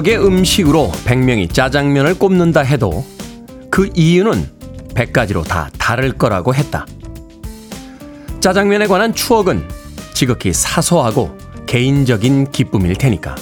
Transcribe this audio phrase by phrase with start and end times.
[0.00, 3.04] 추억의 음식으로 100명이 짜장면을 꼽는다 해도
[3.70, 4.46] 그 이유는
[4.94, 6.86] 100가지로 다 다를 거라고 했다.
[8.40, 9.68] 짜장면에 관한 추억은
[10.14, 11.36] 지극히 사소하고
[11.66, 13.34] 개인적인 기쁨일 테니까.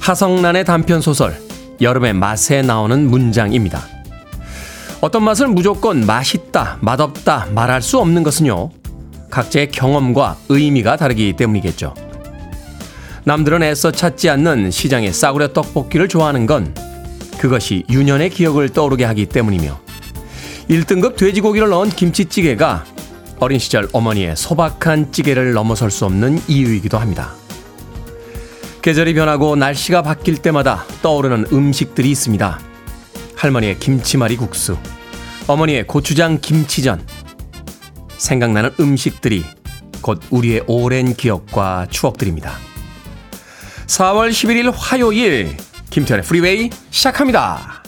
[0.00, 1.38] 하성란의 단편 소설
[1.80, 3.80] 여름의 맛에 나오는 문장입니다.
[5.00, 8.70] 어떤 맛을 무조건 맛있다, 맛없다 말할 수 없는 것은요.
[9.30, 11.94] 각자의 경험과 의미가 다르기 때문이겠죠.
[13.24, 16.74] 남들은 애써 찾지 않는 시장의 싸구려 떡볶이를 좋아하는 건
[17.38, 19.80] 그것이 유년의 기억을 떠오르게 하기 때문이며
[20.68, 22.84] 1등급 돼지고기를 넣은 김치찌개가
[23.40, 27.32] 어린 시절 어머니의 소박한 찌개를 넘어설 수 없는 이유이기도 합니다.
[28.82, 32.60] 계절이 변하고 날씨가 바뀔 때마다 떠오르는 음식들이 있습니다.
[33.36, 34.76] 할머니의 김치말이 국수,
[35.46, 37.06] 어머니의 고추장 김치전.
[38.18, 39.44] 생각나는 음식들이
[40.00, 42.73] 곧 우리의 오랜 기억과 추억들입니다.
[43.86, 45.56] 4월 11일 화요일
[45.90, 47.82] 김태훈의 프리웨이 시작합니다.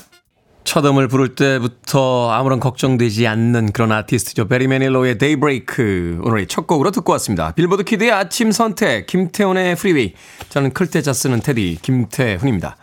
[0.64, 4.48] 첫 음을 부를 때부터 아무런 걱정되지 않는 그런 아티스트죠.
[4.48, 7.52] 배리 매닐로의 Daybreak 오늘의 첫 곡으로 듣고 왔습니다.
[7.52, 10.14] 빌보드 키드의 아침 선택 김태훈의 프리웨이
[10.48, 12.76] 저는 클 태 자 쓰는 테디 김태훈입니다.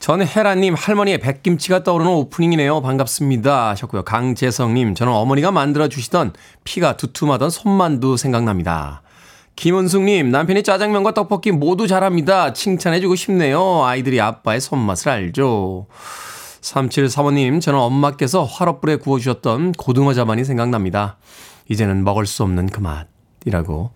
[0.00, 2.80] 전혜라님 할머니의 백김치가 떠오르는 오프닝이네요.
[2.82, 4.02] 반갑습니다 하셨고요.
[4.04, 6.32] 강재성님 저는 어머니가 만들어 주시던
[6.64, 9.02] 피가 두툼하던 손만두 생각납니다.
[9.56, 12.52] 김은숙님, 남편이 짜장면과 떡볶이 모두 잘합니다.
[12.52, 13.84] 칭찬해주고 싶네요.
[13.84, 15.86] 아이들이 아빠의 손맛을 알죠.
[16.60, 21.18] 3735님, 저는 엄마께서 화롯불에 구워주셨던 고등어 자반이 생각납니다.
[21.68, 23.92] 이제는 먹을 수 없는 그 맛이라고.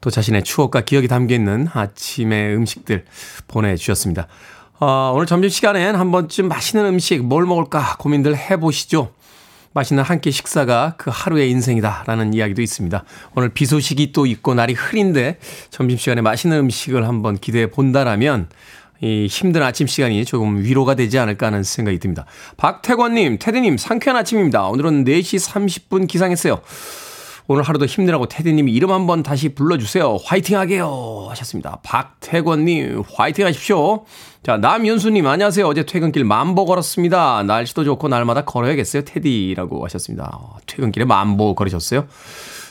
[0.00, 3.04] 또 자신의 추억과 기억이 담겨있는 아침의 음식들
[3.48, 4.28] 보내주셨습니다.
[4.78, 9.10] 어, 오늘 점심시간엔 한 번쯤 맛있는 음식 뭘 먹을까 고민들 해보시죠.
[9.76, 13.04] 맛있는 한 끼 식사가 그 하루의 인생이다라는 이야기도 있습니다.
[13.34, 15.38] 오늘 비 소식이 또 있고 날이 흐린데
[15.68, 18.48] 점심시간에 맛있는 음식을 한번 기대해 본다라면
[19.02, 22.24] 이 힘든 아침 시간이 조금 위로가 되지 않을까 하는 생각이 듭니다.
[22.56, 24.66] 박태권님, 테디님, 상쾌한 아침입니다.
[24.68, 26.62] 오늘은 4시 30분 기상했어요.
[27.46, 30.16] 오늘 하루도 힘내라고 테디님이 이름 한번 다시 불러주세요.
[30.24, 31.26] 화이팅 하게요.
[31.28, 31.78] 하셨습니다.
[31.84, 34.04] 박태권님, 화이팅 하십시오.
[34.46, 35.66] 자, 남윤수님, 안녕하세요.
[35.66, 37.42] 어제 퇴근길 만보 걸었습니다.
[37.42, 39.02] 날씨도 좋고 날마다 걸어야겠어요.
[39.02, 40.30] 테디라고 하셨습니다.
[40.34, 42.06] 어, 퇴근길에 만보 걸으셨어요?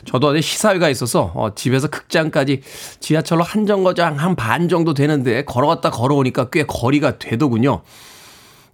[0.06, 2.62] 저도 어제 시사회가 있어서 어, 집에서 극장까지
[3.02, 7.81] 지하철로 한 정거장 한 반 정도 되는데 걸어갔다 걸어오니까 꽤 거리가 되더군요.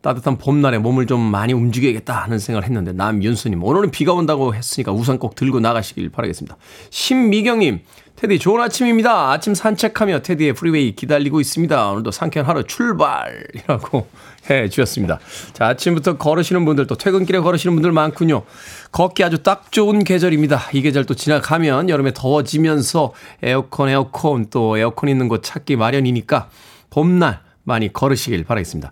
[0.01, 5.19] 따뜻한 봄날에 몸을 좀 많이 움직여야겠다 하는 생각을 했는데 남윤수님 오늘은 비가 온다고 했으니까 우산
[5.19, 6.57] 꼭 들고 나가시길 바라겠습니다.
[6.89, 7.81] 신미경님
[8.15, 9.31] 테디 좋은 아침입니다.
[9.31, 11.91] 아침 산책하며 테디의 프리웨이 기다리고 있습니다.
[11.91, 14.07] 오늘도 상쾌한 하루 출발이라고
[14.49, 15.19] 해 주셨습니다.
[15.53, 18.43] 자 아침부터 걸으시는 분들 또 퇴근길에 걸으시는 분들 많군요.
[18.91, 20.69] 걷기 아주 딱 좋은 계절입니다.
[20.73, 23.13] 이 계절 또 지나가면 여름에 더워지면서
[23.43, 26.49] 에어컨 에어컨 또 에어컨 있는 곳 찾기 마련이니까
[26.89, 28.91] 봄날 많이 걸으시길 바라겠습니다.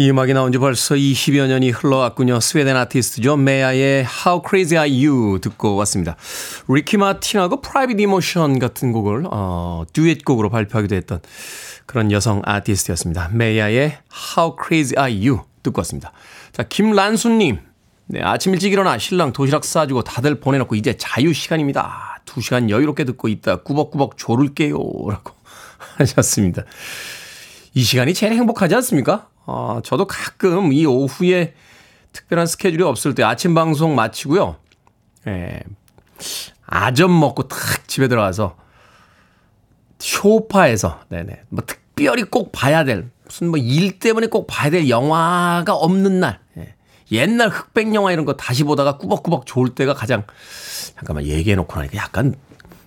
[0.00, 2.40] 이 음악이 나온 지 벌써 20여 년이 흘러왔군요.
[2.40, 3.36] 스웨덴 아티스트죠.
[3.36, 6.16] 메야의 How Crazy Are You 듣고 왔습니다.
[6.68, 11.20] 리키 마틴하고 Private Emotion 같은 곡을 어, 듀엣곡으로 발표하기도 했던
[11.84, 13.28] 그런 여성 아티스트였습니다.
[13.34, 13.98] 메야의
[14.38, 16.12] How Crazy Are You 듣고 왔습니다.
[16.52, 17.58] 자, 김란수님.
[18.06, 22.22] 네, 아침 일찍 일어나 신랑 도시락 싸주고 다들 보내놓고 이제 자유 시간입니다.
[22.24, 23.56] 두 시간 여유롭게 듣고 있다.
[23.56, 24.78] 꾸벅꾸벅 졸을게요.
[25.10, 25.34] 라고
[25.98, 26.62] 하셨습니다.
[27.74, 29.28] 이 시간이 제일 행복하지 않습니까?
[29.52, 31.54] 어, 저도 가끔 이 오후에
[32.12, 34.54] 특별한 스케줄이 없을 때 아침 방송 마치고요.
[35.26, 35.60] 예,
[36.66, 37.58] 아점 먹고 탁
[37.88, 38.56] 집에 들어가서
[39.98, 45.74] 쇼파에서 네네 뭐 특별히 꼭 봐야 될 무슨 뭐 일 때문에 꼭 봐야 될 영화가
[45.74, 46.74] 없는 날 예.
[47.10, 50.22] 옛날 흑백 영화 이런 거 다시 보다가 꾸벅꾸벅 좋을 때가 가장
[50.94, 52.34] 잠깐만 얘기해 놓고 나니까 약간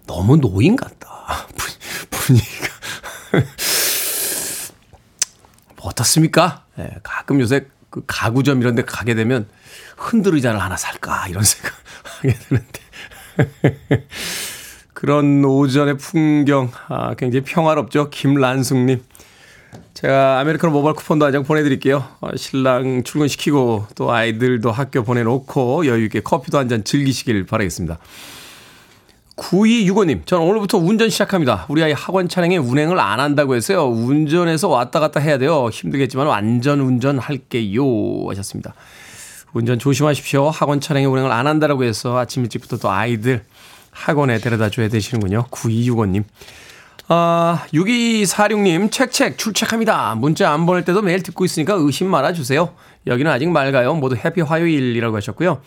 [0.08, 1.46] 너무 노인 같다
[2.10, 2.68] 분위기가
[5.84, 6.66] 어떻습니까?
[6.80, 9.48] 예, 가끔 요새 그 가구점 이런 데 가게 되면
[9.98, 12.80] 흔들 의자를 하나 살까 이런 생각 하게 되는데
[14.94, 18.10] 그런 오전의 풍경 아, 굉장히 평화롭죠.
[18.10, 19.04] 김란숙님.
[19.94, 22.04] 제가 아메리카노 모바일 쿠폰도 한 장 보내드릴게요.
[22.22, 27.98] 어, 신랑 출근시키고 또 아이들도 학교 보내놓고 여유있게 커피도 한 잔 즐기시길 바라겠습니다.
[29.36, 31.66] 9265님, 저는 오늘부터 운전 시작합니다.
[31.68, 33.86] 우리 아이 학원 차량에 운행을 안 한다고 해서요.
[33.86, 35.70] 운전해서 왔다 갔다 해야 돼요.
[35.72, 37.84] 힘들겠지만 완전 운전 할게요.
[38.30, 38.76] 하셨습니다.
[39.54, 40.50] 운전 조심하십시오.
[40.50, 43.44] 학원 차량에 운행을 안 한다라고 해서 아침 일찍부터 또 아이들
[43.92, 45.46] 학원에 데려다 줘야 되시는군요.
[45.50, 46.24] 9265님.
[47.10, 50.16] 아, 6246님, 책책 출첵합니다.
[50.16, 52.70] 문자 안 보낼 때도 매일 듣고 있으니까 의심 말아주세요.
[53.08, 53.96] 여기는 아직 맑아요.
[53.96, 55.62] 모두 해피 화요일이라고 하셨고요.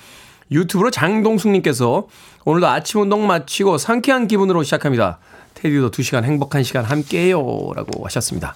[0.50, 2.06] 유튜브로 장동숙님께서
[2.44, 5.18] 오늘도 아침 운동 마치고 상쾌한 기분으로 시작합니다.
[5.54, 7.38] 테디도 2시간 행복한 시간 함께해요.
[7.74, 8.54] 라고 하셨습니다.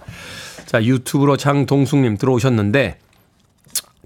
[0.66, 2.98] 자, 유튜브로 장동숙님 들어오셨는데,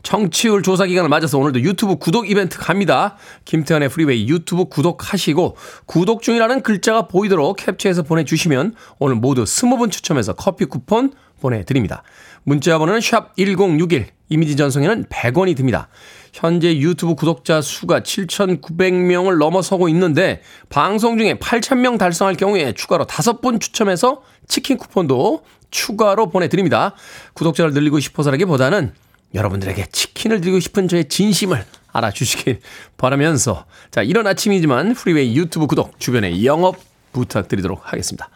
[0.04, 3.16] 청취율 조사 기간을 맞아서 오늘도 유튜브 구독 이벤트 갑니다.
[3.46, 10.66] 김태훈의 프리웨이 유튜브 구독하시고 구독 중이라는 글자가 보이도록 캡처해서 보내주시면 오늘 모두 20분 추첨해서 커피
[10.66, 12.02] 쿠폰 보내드립니다.
[12.44, 15.88] 문자 번호는 샵 1061, 이미지 전송에는 100원이 듭니다.
[16.34, 24.22] 현재 유튜브 구독자 수가 7,900명을 넘어서고 있는데 방송 중에 8,000명 달성할 경우에 추가로 5분 추첨해서
[24.48, 26.96] 치킨 쿠폰도 추가로 보내드립니다.
[27.34, 28.92] 구독자를 늘리고 싶어서라기보다는
[29.32, 32.58] 여러분들에게 치킨을 드리고 싶은 저의 진심을 알아주시길
[32.96, 36.78] 바라면서 자 이런 아침이지만 프리웨이 유튜브 구독 주변에 영업
[37.12, 38.28] 부탁드리도록 하겠습니다.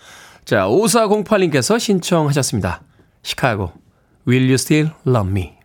[0.44, 2.80] 자 5408님께서 신청하셨습니다.
[3.24, 3.72] 시카고
[4.28, 5.57] Will you still love me?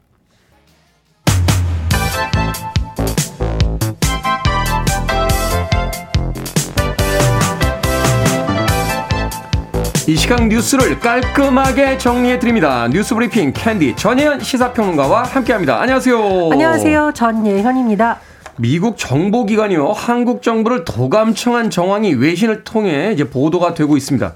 [10.06, 12.90] 이 시각 뉴스를 깔끔하게 정리해 드립니다.
[12.90, 15.80] 뉴스 브리핑 캔디 전예현 시사평론가와 함께합니다.
[15.80, 16.50] 안녕하세요.
[16.52, 17.12] 안녕하세요.
[17.14, 18.20] 전예현입니다.
[18.58, 24.34] 미국 정보기관이요 한국 정부를 도감청한 정황이 외신을 통해 이제 보도가 되고 있습니다.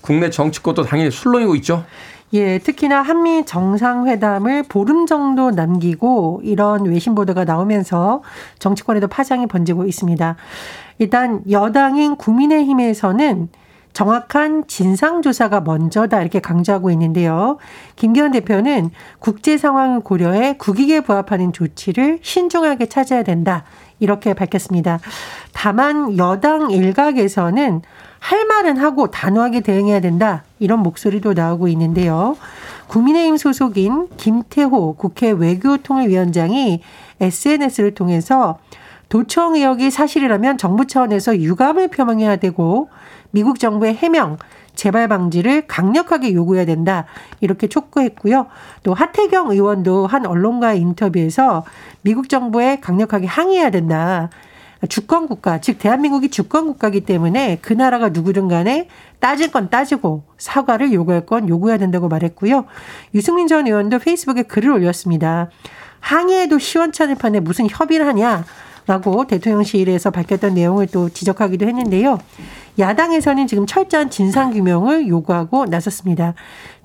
[0.00, 1.84] 국내 정치권도 당연히 술렁이고 있죠.
[2.32, 8.22] 예, 특히나 한미 정상회담을 보름 정도 남기고 이런 외신 보도가 나오면서
[8.58, 10.36] 정치권에도 파장이 번지고 있습니다.
[10.98, 13.50] 일단 여당인 국민의힘에서는
[13.96, 17.56] 정확한 진상조사가 먼저다 이렇게 강조하고 있는데요.
[17.96, 18.90] 김기현 대표는
[19.20, 23.64] 국제 상황을 고려해 국익에 부합하는 조치를 신중하게 찾아야 된다.
[23.98, 24.98] 이렇게 밝혔습니다.
[25.54, 27.80] 다만 여당 일각에서는
[28.18, 30.44] 할 말은 하고 단호하게 대응해야 된다.
[30.58, 32.36] 이런 목소리도 나오고 있는데요.
[32.88, 36.82] 국민의힘 소속인 김태호 국회 외교통일위원장이
[37.22, 38.58] SNS를 통해서
[39.08, 42.90] 도청 의혹이 사실이라면 정부 차원에서 유감을 표명해야 되고
[43.36, 44.38] 미국 정부의 해명,
[44.74, 47.04] 재발 방지를 강력하게 요구해야 된다.
[47.42, 48.46] 이렇게 촉구했고요.
[48.82, 51.62] 또 하태경 의원도 한 언론과의 인터뷰에서
[52.00, 54.30] 미국 정부에 강력하게 항의해야 된다.
[54.88, 58.88] 주권 국가, 즉 대한민국이 주권 국가이기 때문에 그 나라가 누구든 간에
[59.20, 62.64] 따질 건 따지고 사과를 요구할 건 요구해야 된다고 말했고요.
[63.14, 65.50] 유승민 전 의원도 페이스북에 글을 올렸습니다.
[66.00, 68.46] 항의에도 시원찮을 판에 무슨 협의를 하냐?
[68.86, 72.18] 라고 대통령실에서 밝혔던 내용을 또 지적하기도 했는데요.
[72.78, 76.34] 야당에서는 지금 철저한 진상규명을 요구하고 나섰습니다.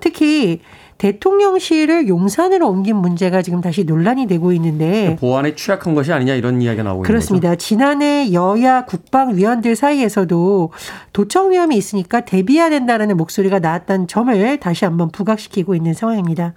[0.00, 0.60] 특히
[0.98, 6.84] 대통령실을 용산으로 옮긴 문제가 지금 다시 논란이 되고 있는데 보안에 취약한 것이 아니냐 이런 이야기가
[6.84, 7.48] 나오고 그렇습니다.
[7.48, 7.66] 있는 거죠.
[7.66, 10.70] 지난해 여야 국방위원들 사이에서도
[11.12, 16.54] 도청 위험이 있으니까 대비해야 된다라는 목소리가 나왔다는 점을 다시 한번 부각시키고 있는 상황입니다.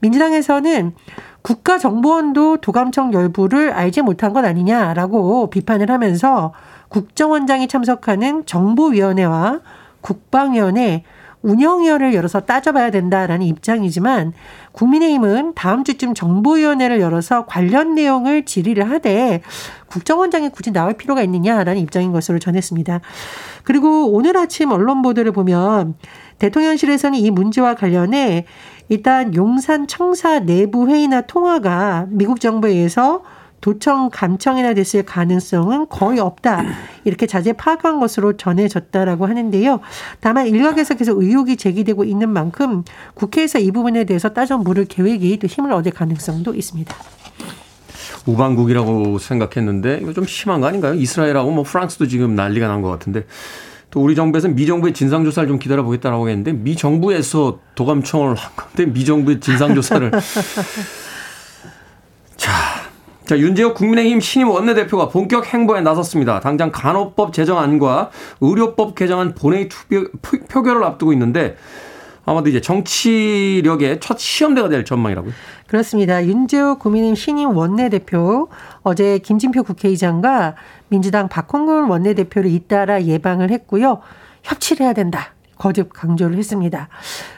[0.00, 0.94] 민주당에서는
[1.42, 6.52] 국가정보원도 도감청 열부를 알지 못한 것 아니냐라고 비판을 하면서
[6.88, 9.60] 국정원장이 참석하는 정보위원회와
[10.00, 11.04] 국방위원회
[11.44, 14.32] 운영위원회를 열어서 따져봐야 된다라는 입장이지만
[14.72, 19.42] 국민의힘은 다음 주쯤 정보위원회를 열어서 관련 내용을 질의를 하되
[19.86, 23.00] 국정원장이 굳이 나올 필요가 있느냐라는 입장인 것으로 전했습니다.
[23.62, 25.94] 그리고 오늘 아침 언론 보도를 보면
[26.38, 28.46] 대통령실에서는 이 문제와 관련해
[28.88, 33.22] 일단 용산 청사 내부 회의나 통화가 미국 정부에 의해서
[33.60, 36.62] 도청 감청이나 됐을 가능성은 거의 없다.
[37.04, 39.80] 이렇게 자제 파악한 것으로 전해졌다라고 하는데요.
[40.20, 45.46] 다만 일각에서 계속 의혹이 제기되고 있는 만큼 국회에서 이 부분에 대해서 따져 물을 계획이 또
[45.46, 46.94] 힘을 얻을 가능성도 있습니다.
[48.26, 50.94] 우방국이라고 생각했는데 이거 좀 심한 거 아닌가요?
[50.94, 53.24] 이스라엘하고 뭐 프랑스도 지금 난리가 난 것 같은데
[53.94, 59.04] 또 우리 정부에서는 미 정부의 진상조사를 좀 기다려보겠다라고 했는데 미 정부에서 도감청을 한 건데 미
[59.04, 60.10] 정부의 진상조사를
[62.36, 62.52] 자,
[63.24, 66.40] 자 윤재호 국민의힘 신임 원내대표가 본격 행보에 나섰습니다.
[66.40, 68.10] 당장 간호법 제정안과
[68.40, 70.08] 의료법 개정안 본회의 투표,
[70.48, 71.56] 표결을 앞두고 있는데
[72.26, 75.32] 아마도 이제 정치력의 첫 시험대가 될 전망이라고요.
[75.66, 76.24] 그렇습니다.
[76.24, 78.48] 윤재호 국민의힘 신임 원내대표
[78.82, 80.54] 어제 김진표 국회의장과
[80.88, 84.00] 민주당 박홍근 원내대표를 잇따라 예방을 했고요.
[84.42, 85.34] 협치를 해야 된다.
[85.58, 86.88] 거듭 강조를 했습니다.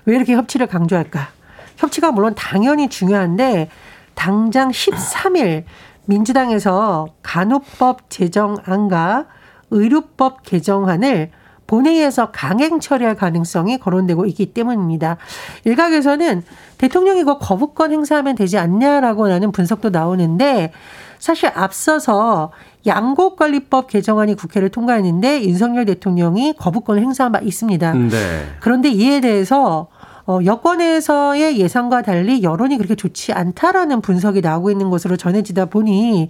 [0.05, 1.29] 왜 이렇게 협치를 강조할까?
[1.77, 3.69] 협치가 물론 당연히 중요한데
[4.15, 5.65] 당장 13일
[6.07, 9.27] 민주당에서 간호법 제정안과
[9.71, 11.31] 의료법 개정안을
[11.67, 15.17] 본회의에서 강행 처리할 가능성이 거론되고 있기 때문입니다.
[15.65, 16.43] 일각에서는
[16.79, 20.73] 대통령이 이거 거부권 행사하면 되지 않냐라고 하는 분석도 나오는데
[21.19, 22.53] 사실 앞서서
[22.87, 27.93] 양곡관리법 개정안이 국회를 통과했는데 윤석열 대통령이 거부권 행사한 바 있습니다.
[27.95, 28.47] 네.
[28.61, 29.89] 그런데 이에 대해서
[30.27, 36.29] 어, 여권에서의 예상과 달리 여론이 그렇게 좋지 않다라는 분석이 나오고 있는 것으로 전해지다 보니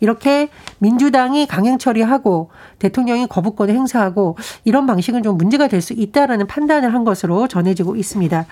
[0.00, 0.48] 이렇게
[0.78, 2.50] 민주당이 강행 처리하고
[2.80, 8.46] 대통령이 거부권을 행사하고 이런 방식은 좀 문제가 될 수 있다라는 판단을 한 것으로 전해지고 있습니다.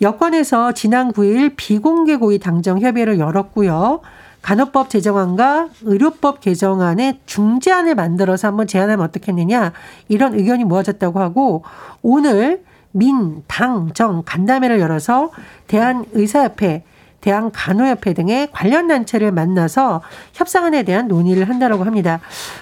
[0.00, 4.00] 여권에서 지난 9일 비공개 고의 당정 협의를 열었고요.
[4.42, 9.72] 간호법 제정안과 의료법 개정안의 중재안을 만들어서 한번 제안하면 어떻겠느냐
[10.08, 11.62] 이런 의견이 모아졌다고 하고
[12.02, 15.30] 오늘 민, 당, 정 간담회를 열어서
[15.66, 16.84] 대한의사협회,
[17.22, 20.02] 대한간호협회 등의 관련 단체를 만나서
[20.34, 22.20] 협상안에 대한 논의를 한다라고 합니다.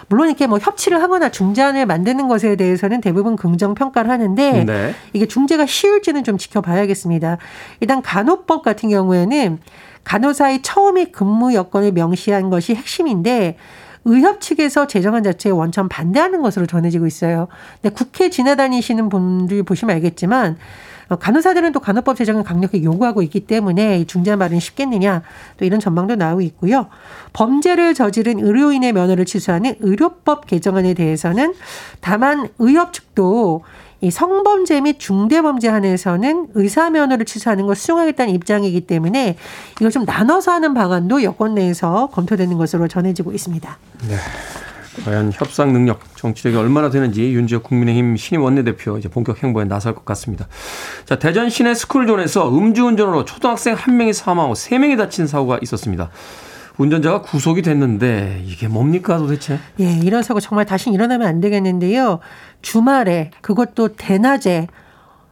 [0.09, 4.95] 물론 이렇게 뭐 협치를 하거나 중재안을 만드는 것에 대해서는 대부분 긍정 평가를 하는데 네.
[5.13, 7.39] 이게 중재가 쉬울지는 좀 지켜봐야겠습니다.
[7.81, 9.59] 일단 간호법 같은 경우에는
[10.05, 13.57] 간호사의 처음에 근무 여건을 명시한 것이 핵심인데
[14.05, 17.49] 의협 측에서 제정안 자체에 원천 반대하는 것으로 전해지고 있어요.
[17.81, 20.57] 근데 국회 지나다니시는 분들 보시면 알겠지만
[21.11, 25.23] 어, 간호사들은 또 간호법 제정을 강력히 요구하고 있기 때문에 중재 말은 쉽겠느냐
[25.59, 26.87] 또 이런 전망도 나오고 있고요.
[27.33, 31.55] 범죄를 저지른 의료인의 면허를 취소하는 의료법 개정안에 대해서는
[32.01, 33.65] 다만 의협 측도
[34.01, 39.37] 이 성범죄 및 중대범죄 한에서는 의사 면허를 취소하는 걸 수용하겠다는 입장이기 때문에
[39.79, 43.79] 이걸 좀 나눠서 하는 방안도 여권 내에서 검토되는 것으로 전해지고 있습니다.
[44.09, 44.17] 네.
[45.05, 50.05] 과연 협상 능력, 정치력이 얼마나 되는지 윤지혁 국민의힘 신임 원내대표 이제 본격 행보에 나설 것
[50.05, 50.49] 같습니다.
[51.05, 56.11] 자, 대전 시내 스쿨존에서 음주운전으로 초등학생 한 명이 사망하고 세 명이 다친 사고가 있었습니다.
[56.79, 59.59] 운전자가 구속이 됐는데 이게 뭡니까 도대체?
[59.81, 62.21] 예, 이런 사고 정말 다시 일어나면 안 되겠는데요.
[62.63, 64.67] 주말에 그것도 대낮에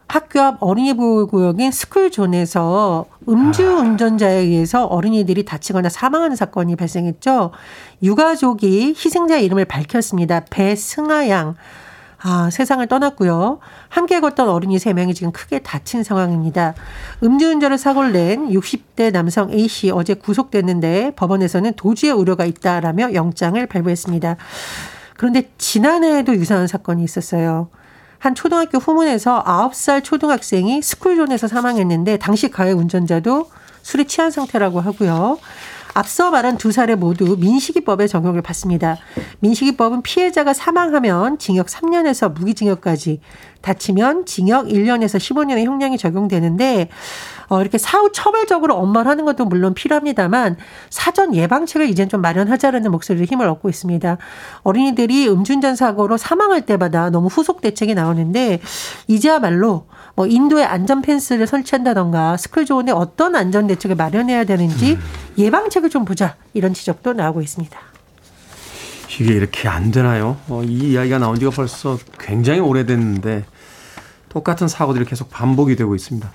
[0.08, 7.50] 학교 앞 어린이 보호구역인 스쿨존에서 음주 운전자에 의해서 어린이들이 다치거나 사망하는 사건이 발생했죠.
[8.02, 10.44] 유가족이 희생자 이름을 밝혔습니다.
[10.50, 11.56] 배승아 양.
[12.20, 13.60] 아, 세상을 떠났고요.
[13.88, 16.74] 함께 걷던 어린이 3명이 지금 크게 다친 상황입니다.
[17.22, 24.36] 음주운전을 사고를 낸 60대 남성 A씨 어제 구속됐는데 법원에서는 도주의 우려가 있다라며 영장을 발부했습니다.
[25.16, 27.68] 그런데 지난해에도 유사한 사건이 있었어요.
[28.18, 33.48] 한 초등학교 후문에서 9살 초등학생이 스쿨존에서 사망했는데 당시 가해 운전자도
[33.82, 35.38] 술에 취한 상태라고 하고요.
[35.98, 38.98] 앞서 말한 두 사례 모두 민식이법에 적용을 받습니다.
[39.40, 43.20] 민식이법은 피해자가 사망하면 징역 3년에서 무기징역까지
[43.62, 46.88] 다치면 징역 1년에서 15년의 형량이 적용되는데
[47.48, 50.56] 어, 이렇게 사후 처벌적으로 엄벌 하는 것도 물론 필요합니다만
[50.90, 54.18] 사전 예방책을 이젠 좀 마련하자라는 목소리로 힘을 얻고 있습니다.
[54.62, 58.60] 어린이들이 음주운전 사고로 사망할 때마다 너무 후속 대책이 나오는데
[59.06, 65.00] 이제야말로 뭐 인도에 안전 펜스를 설치한다던가 스쿨 존에 어떤 안전 대책을 마련해야 되는지 음.
[65.38, 67.78] 예방책을 좀 보자 이런 지적도 나오고 있습니다.
[69.20, 70.36] 이게 이렇게 안 되나요?
[70.48, 73.44] 어, 이 이야기가 나온 지가 벌써 굉장히 오래됐는데
[74.28, 76.30] 똑같은 사고들이 계속 반복이 되고 있습니다.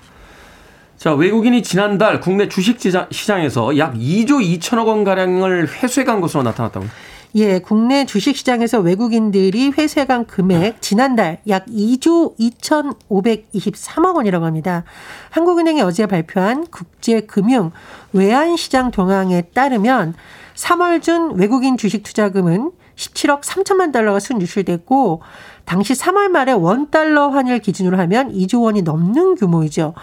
[0.96, 6.88] 자, 외국인이 지난달 국내 주식 시장에서 약 2조 2천억 원 가량을 회수해간 것으로 나타났다고요?
[7.36, 14.84] 예, 국내 주식 시장에서 외국인들이 회수해간 금액 지난달 약 2조 2,523억 원이라고 합니다.
[15.30, 17.72] 한국은행이 어제 발표한 국제금융
[18.12, 20.14] 외환시장 동향에 따르면
[20.54, 25.22] 3월 준 외국인 주식 투자금은 17억 3천만 달러가 순유출됐고
[25.64, 29.94] 당시 3월 말에 원 달러 환율 기준으로 하면 2조 원이 넘는 규모이죠.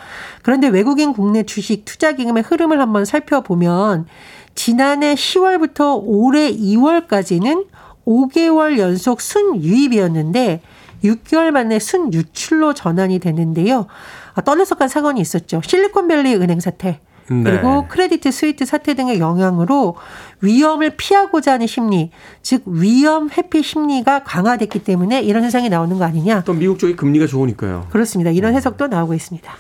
[0.41, 4.07] 그런데 외국인 국내 주식 투자 기금의 흐름을 한번 살펴보면
[4.55, 7.67] 지난해 10월부터 올해 2월까지는
[8.05, 10.62] 5개월 연속 순유입이었는데
[11.03, 13.88] 6개월 만에 순유출로 전환이 됐는데요.
[14.33, 15.62] 아, 떠들썩한 사건이 있었죠.
[15.63, 17.00] 실리콘밸리 은행 사태.
[17.29, 17.43] 네.
[17.43, 19.95] 그리고 크레디트 스위스 사태 등의 영향으로
[20.41, 22.11] 위험을 피하고자 하는 심리,
[22.41, 26.43] 즉 위험 회피 심리가 강화됐기 때문에 이런 현상이 나오는 거 아니냐.
[26.43, 27.87] 또 미국 쪽이 금리가 좋으니까요.
[27.91, 28.31] 그렇습니다.
[28.31, 28.57] 이런 음.
[28.57, 29.51] 해석도 나오고 있습니다.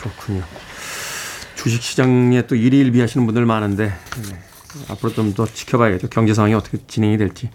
[0.00, 0.42] 그렇군요.
[1.56, 4.38] 주식 시장에 또 일일비하시는 분들 많은데 네.
[4.90, 6.08] 앞으로 좀 더 지켜봐야겠죠.
[6.08, 7.50] 경제 상황이 어떻게 진행이 될지.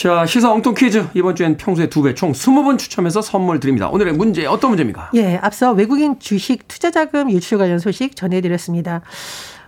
[0.00, 1.04] 자, 시사 엉뚱 퀴즈.
[1.12, 3.90] 이번 주엔 평소에 두 배 총 20분 추첨해서 선물 드립니다.
[3.90, 5.10] 오늘의 문제 어떤 문제입니까?
[5.14, 9.02] 예, 앞서 외국인 주식 투자 자금 유출 관련 소식 전해드렸습니다.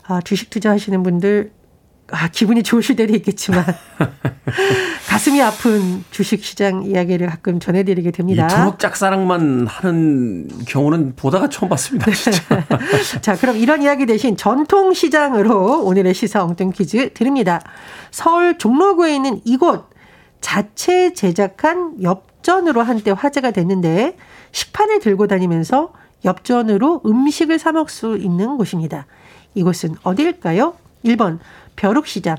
[0.07, 1.53] 아, 주식 투자하시는 분들
[2.11, 3.63] 아, 기분이 좋으실 때도 있겠지만
[5.09, 8.47] 가슴이 아픈 주식 시장 이야기를 가끔 전해드리게 됩니다.
[8.47, 12.11] 이토록 짝사랑만 하는 경우는 보다가 처음 봤습니다.
[13.21, 17.61] 자, 그럼 이런 이야기 대신 전통 시장으로 오늘의 시사 엉뚱 퀴즈 드립니다.
[18.11, 19.92] 서울 종로구에 있는 이곳
[20.43, 24.19] 자체 제작한 엽전으로 한때 화제가 됐는데
[24.51, 25.95] 식판을 들고 다니면서
[26.27, 29.07] 엽전으로 음식을 사 먹을 수 있는 곳입니다.
[29.55, 30.77] 이곳은 어디일까요?
[31.05, 31.39] 1번
[31.77, 32.37] 벼룩시장,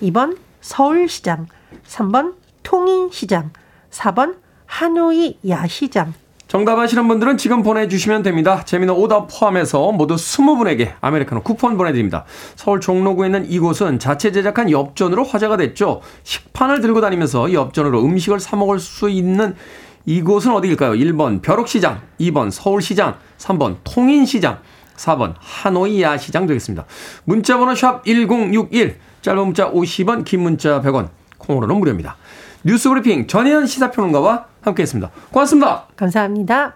[0.00, 1.48] 2번 서울시장,
[1.86, 3.50] 3번 통인시장,
[3.90, 4.36] 4번
[4.66, 6.14] 하노이 야시장.
[6.48, 8.62] 정답 아시는 분들은 지금 보내주시면 됩니다.
[8.64, 12.24] 재미는 오답 포함해서 모두 20분에게 아메리카노 쿠폰 보내드립니다.
[12.54, 16.02] 서울 종로구에 있는 이곳은 자체 제작한 엽전으로 화제가 됐죠.
[16.22, 19.56] 식판을 들고 다니면서 엽전으로 음식을 사 먹을 수 있는
[20.04, 20.92] 이곳은 어디일까요?
[20.92, 24.60] 1번 벼룩시장, 2번 서울시장, 3번 통인시장,
[24.94, 26.84] 4번 하노이 야시장 되겠습니다.
[27.24, 32.16] 문자번호 샵 1061, 짧은 문자 50원, 긴 문자 100원, 콩으로는 무료입니다.
[32.62, 35.10] 뉴스브리핑 전혜연 시사평론가와 함께 했습니다.
[35.30, 35.86] 고맙습니다.
[35.96, 36.74] 감사합니다.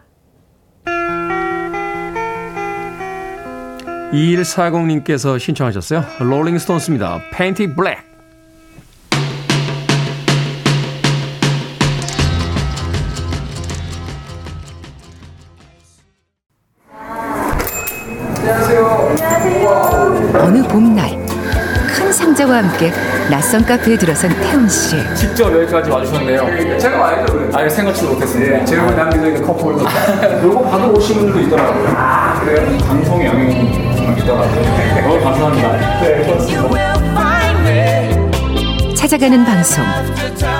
[4.12, 6.04] 2140님께서 신청하셨어요.
[6.20, 7.20] 롤링스톤스입니다.
[7.36, 8.10] Painted Black.
[20.42, 21.19] 어느 봄날
[22.40, 22.90] 큰 상자와 함께
[23.30, 24.96] 낯선 카페에 들어선 태훈 씨.
[25.14, 26.78] 직접 여기까지 와주셨네요.
[26.78, 27.32] 제가 와야죠.
[27.32, 27.50] 그래.
[27.52, 28.60] 아예 생각지도 못했습니다.
[28.60, 29.74] 예, 제가 남겨져 있는 커플.
[30.44, 31.94] 요거 받아 오신 분들도 있더라고요.
[31.96, 32.78] 아, 그래요?
[32.86, 33.52] 방송의 영향이
[34.18, 35.02] 있더라고요.
[35.02, 36.00] 너무 감사합니다.
[36.00, 36.90] 네, 그렇습니다.
[38.94, 39.84] 찾아가는 방송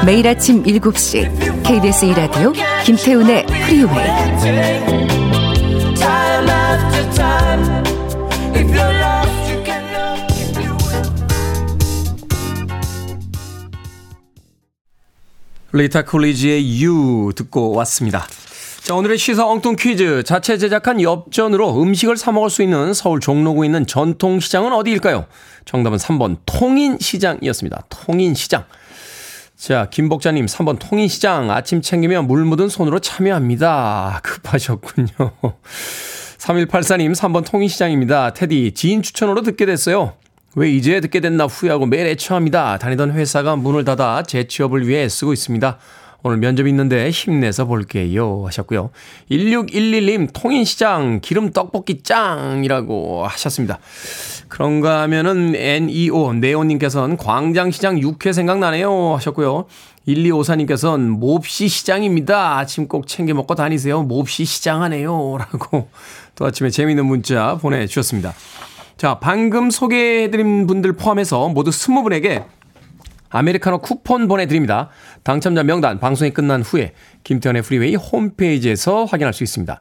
[0.05, 2.53] 매일 아침 7시 KBS 2라디오
[2.85, 5.11] 김태훈의 프리웨이
[15.73, 18.27] 리타 콜리지의 You 듣고 왔습니다.
[18.83, 20.25] 자, 오늘의 시사 엉뚱 퀴즈.
[20.25, 25.27] 자체 제작한 엽전으로 음식을 사먹을 수 있는 서울 종로구에 있는 전통시장은 어디일까요?
[25.65, 27.85] 정답은 3번 통인시장이었습니다.
[27.89, 28.65] 통인시장.
[29.57, 31.51] 자, 김복자님 3번 통인시장.
[31.51, 34.21] 아침 챙기며 물 묻은 손으로 참여합니다.
[34.25, 35.09] 급하셨군요.
[36.39, 38.33] 3184님 3번 통인시장입니다.
[38.33, 40.15] 테디 지인 추천으로 듣게 됐어요.
[40.57, 42.79] 왜 이제 듣게 됐나 후회하고 매일 애처합니다.
[42.79, 45.79] 다니던 회사가 문을 닫아 재취업을 위해 쓰고 있습니다.
[46.23, 48.45] 오늘 면접 있는데 힘내서 볼게요.
[48.47, 48.91] 하셨고요.
[49.31, 53.79] 1611님, 통인시장, 기름 떡볶이 짱이라고 하셨습니다.
[54.49, 59.15] 그런가 하면은 NEO, 네오님께서는 광장시장 육회 생각나네요.
[59.15, 59.67] 하셨고요.
[60.09, 62.59] 1254님께서는 몹시 시장입니다.
[62.59, 64.03] 아침 꼭 챙겨 먹고 다니세요.
[64.03, 65.39] 몹시 시장하네요.
[65.39, 65.89] 라고
[66.35, 68.35] 또 아침에 재미있는 문자 보내주셨습니다.
[69.01, 72.45] 자, 방금 소개해드린 분들 포함해서 모두 20분에게
[73.31, 74.91] 아메리카노 쿠폰 보내드립니다.
[75.23, 76.93] 당첨자 명단 방송이 끝난 후에
[77.25, 79.81] 김태훈의 프리웨이 홈페이지에서 확인할 수 있습니다.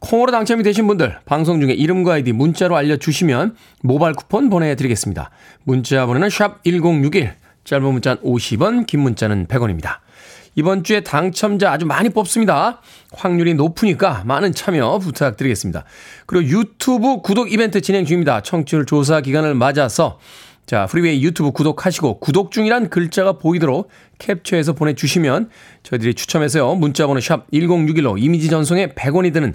[0.00, 5.30] 콩으로 당첨이 되신 분들 방송 중에 이름과 아이디 문자로 알려주시면 모바일 쿠폰 보내드리겠습니다.
[5.62, 9.98] 문자 번호는 샵 1061, 짧은 문자는 50원, 긴 문자는 100원입니다.
[10.58, 12.80] 이번 주에 당첨자 아주 많이 뽑습니다.
[13.12, 15.84] 확률이 높으니까 많은 참여 부탁드리겠습니다.
[16.26, 18.42] 그리고 유튜브 구독 이벤트 진행 중입니다.
[18.42, 20.18] 청취율 조사 기간을 맞아서
[20.66, 25.48] 자, 프리웨이 유튜브 구독하시고 구독 중이란 글자가 보이도록 캡처해서 보내주시면
[25.84, 26.74] 저희들이 추첨해서요.
[26.74, 29.54] 문자번호 샵 1061로 이미지 전송에 100원이 드는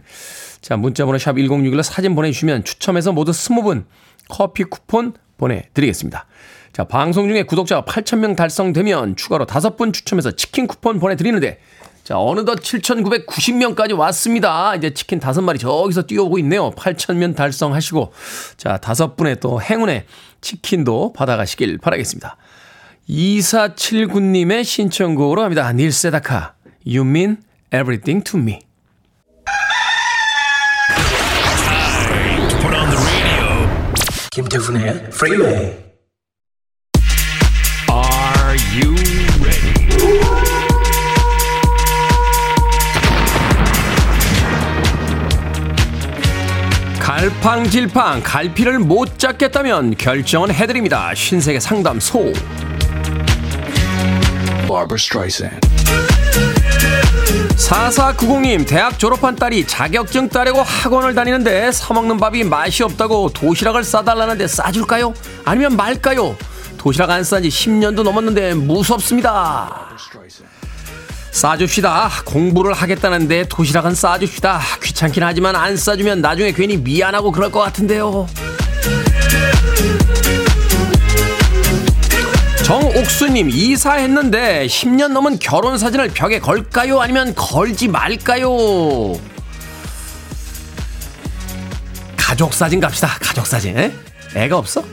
[0.61, 3.83] 자, 문자번호 샵 1061로 사진 보내주시면 추첨해서 모두 20분
[4.29, 6.27] 커피 쿠폰 보내드리겠습니다.
[6.73, 11.59] 자, 방송 중에 구독자가 8,000명 달성되면 추가로 5분 추첨해서 치킨 쿠폰 보내드리는데
[12.03, 14.73] 자, 어느덧 7,990명까지 왔습니다.
[14.73, 16.71] 이제 치킨 5마리 저기서 뛰어오고 있네요.
[16.71, 18.11] 8,000명 달성하시고
[18.57, 20.05] 자, 5분의 또 행운의
[20.41, 22.37] 치킨도 받아가시길 바라겠습니다.
[23.07, 25.71] 2479님의 신청곡으로 합니다.
[25.71, 26.55] 닐세다카,
[26.87, 27.37] You mean
[27.71, 28.61] everything to me.
[34.31, 35.92] 김태훈의 프리웨이
[38.53, 38.93] Are you
[39.43, 39.73] ready?
[46.99, 51.15] 갈팡질팡 갈피를 못 잡겠다면 결정은 해드립니다.
[51.15, 52.31] 신세계 상담소.
[54.67, 55.67] Barbara Streisand
[57.57, 65.15] 4490님, 대학 졸업한 딸이 자격증 따려고 학원을 다니는데 사먹는 밥이 맛이 없다고 도시락을 싸달라는데 싸줄까요?
[65.43, 66.35] 아니면 말까요?
[66.83, 69.87] 도시락 안 싼 지 10년도 넘었는데 무섭습니다.
[71.31, 72.09] 싸줍시다.
[72.25, 74.59] 공부를 하겠다는데 도시락은 싸줍시다.
[74.83, 78.27] 귀찮긴 하지만 안 싸주면 나중에 괜히 미안하고 그럴 것 같은데요.
[82.65, 86.99] 정옥수님 이사했는데 10년 넘은 결혼 사진을 벽에 걸까요?
[86.99, 89.13] 아니면 걸지 말까요?
[92.17, 93.07] 가족 사진 갑시다.
[93.21, 93.77] 가족 사진.
[93.77, 93.93] 에?
[94.35, 94.83] 애가 없어?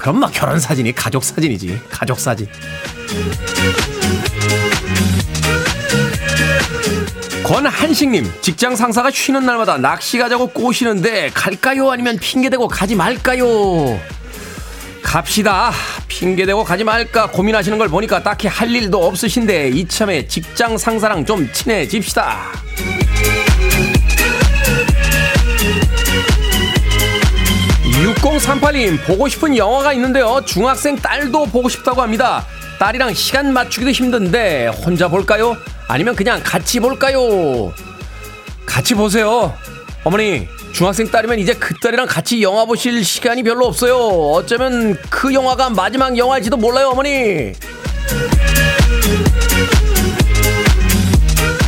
[0.00, 1.78] 그럼 막 결혼 사진이 가족 사진이지.
[1.90, 2.48] 가족 사진.
[7.44, 11.90] 권한식님 직장 상사가 쉬는 날마다 낚시 가자고 꼬시는데 갈까요?
[11.90, 14.00] 아니면 핑계대고 가지 말까요?
[15.02, 15.70] 갑시다.
[16.08, 22.52] 핑계대고 가지 말까 고민하시는 걸 보니까 딱히 할 일도 없으신데 이참에 직장 상사랑 좀 친해집시다.
[28.20, 30.42] 6038님 보고 싶은 영화가 있는데요.
[30.44, 32.44] 중학생 딸도 보고 싶다고 합니다.
[32.78, 35.56] 딸이랑 시간 맞추기도 힘든데 혼자 볼까요?
[35.88, 37.72] 아니면 그냥 같이 볼까요?
[38.66, 39.54] 같이 보세요.
[40.04, 43.96] 어머니, 중학생 딸이면 이제 그 딸이랑 같이 영화 보실 시간이 별로 없어요.
[43.96, 47.52] 어쩌면 그 영화가 마지막 영화일지도 몰라요, 어머니.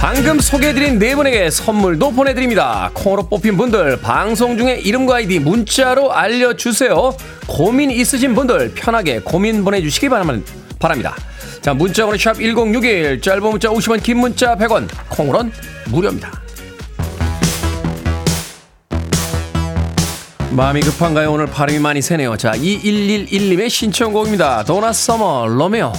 [0.03, 2.91] 방금 소개해드린 네 분에게 선물도 보내드립니다.
[2.93, 7.17] 콩으로 뽑힌 분들 방송 중에 이름과 아이디 문자로 알려주세요.
[7.47, 11.15] 고민 있으신 분들 편하게 고민 보내주시기 바랍니다.
[11.61, 15.53] 자 문자 번호 샵 1061 짧은 문자 50원 긴 문자 100원 콩으론
[15.87, 16.33] 무료입니다.
[20.51, 21.31] 마음이 급한가요?
[21.31, 22.37] 오늘 바람이 많이 새네요.
[22.37, 24.65] 자 2111님의 신청곡입니다.
[24.65, 25.93] 도나 서머 로메오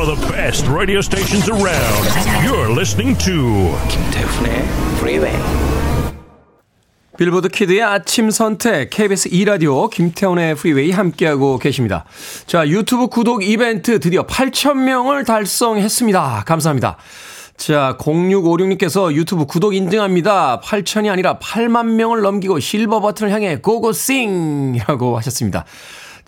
[0.00, 2.04] one of the best radio stations around.
[2.42, 4.64] You're listening to 김태훈의
[4.96, 5.36] Freeway.
[7.18, 12.06] 빌보드 키드의 아침 선택 KBS 2 라디오 김태훈의 프리웨이 함께하고 계십니다.
[12.46, 16.44] 자 유튜브 구독 이벤트 드디어 8,000명을 달성했습니다.
[16.46, 16.96] 감사합니다.
[17.58, 20.62] 자 0656님께서 유튜브 구독 인증합니다.
[20.64, 25.66] 8,000이 아니라 8만 명을 넘기고 실버 버튼을 향해 고고싱 이라고 하셨습니다.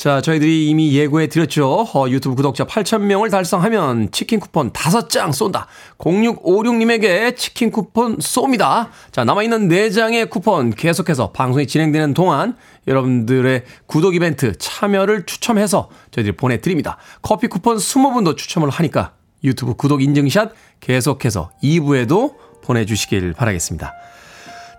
[0.03, 1.87] 자, 저희들이 이미 예고해 드렸죠.
[1.95, 5.69] 어, 유튜브 구독자 8,000명을 달성하면 치킨 쿠폰 5장 쏜다.
[5.99, 8.89] 0656님에게 치킨 쿠폰 쏩니다.
[9.13, 12.57] 자, 남아있는 4장의 쿠폰 계속해서 방송이 진행되는 동안
[12.89, 16.97] 여러분들의 구독 이벤트 참여를 추첨해서 저희들이 보내드립니다.
[17.23, 19.13] 커피 쿠폰 20분도 추첨을 하니까
[19.45, 22.35] 유튜브 구독 인증샷 계속해서 2부에도
[22.65, 23.93] 보내주시길 바라겠습니다.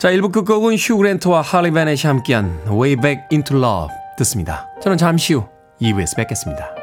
[0.01, 4.69] 자, 1부 끝곡은 휴 그랜트와 할리 베넷이 함께한 Way Back Into Love 듣습니다.
[4.81, 5.45] 저는 잠시 후
[5.81, 6.82] 2부에서 뵙겠습니다.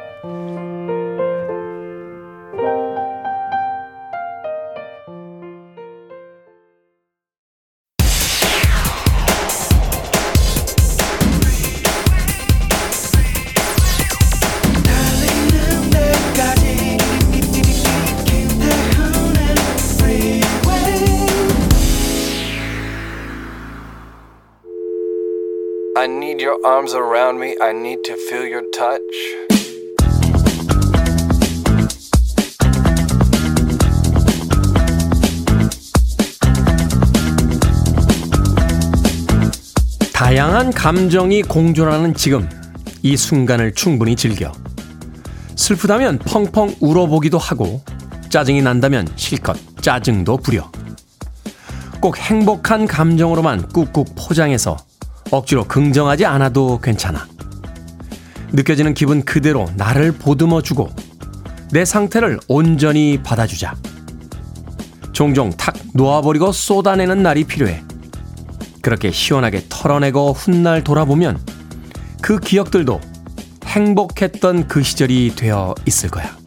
[26.65, 27.57] Arms around me.
[27.61, 29.01] I need to feel your touch.
[40.13, 42.49] 다양한 감정이 공존하는 지금
[43.03, 44.53] 이 순간을 충분히 즐겨
[45.57, 47.83] 슬프다면 펑펑 울어보기도 하고
[48.29, 50.71] 짜증이 난다면 실컷 짜증도 부려
[52.01, 54.77] 꼭 행복한 감정으로만 꾹꾹 포장해서
[55.31, 57.27] 억지로 긍정하지 않아도 괜찮아.
[58.53, 60.89] 느껴지는 기분 그대로 나를 보듬어 주고
[61.71, 63.75] 내 상태를 온전히 받아주자.
[65.13, 67.85] 종종 탁 놓아버리고 쏟아내는 날이 필요해.
[68.83, 71.39] 그렇게 시원하게 털어내고 훗날 돌아보면
[72.23, 73.01] 그 기억들도
[73.67, 76.40] 행복했던 그 시절이 되어 있을 거야.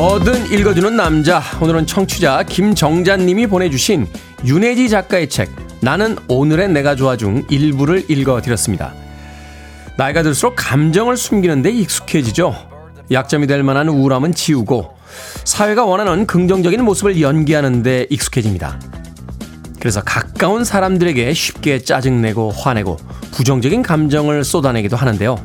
[0.00, 1.42] 뭐든 읽어주는 남자.
[1.60, 4.06] 오늘은 청취자 김정자님이 보내주신
[4.46, 5.50] 윤혜지 작가의 책
[5.82, 8.94] 나는 오늘의 내가 좋아 중 일부를 읽어드렸습니다.
[9.98, 12.56] 나이가 들수록 감정을 숨기는 데 익숙해지죠.
[13.10, 14.96] 약점이 될 만한 우울함은 지우고
[15.44, 18.80] 사회가 원하는 긍정적인 모습을 연기하는 데 익숙해집니다.
[19.80, 22.96] 그래서 가까운 사람들에게 쉽게 짜증내고 화내고
[23.32, 25.36] 부정적인 감정을 쏟아내기도 하는데요.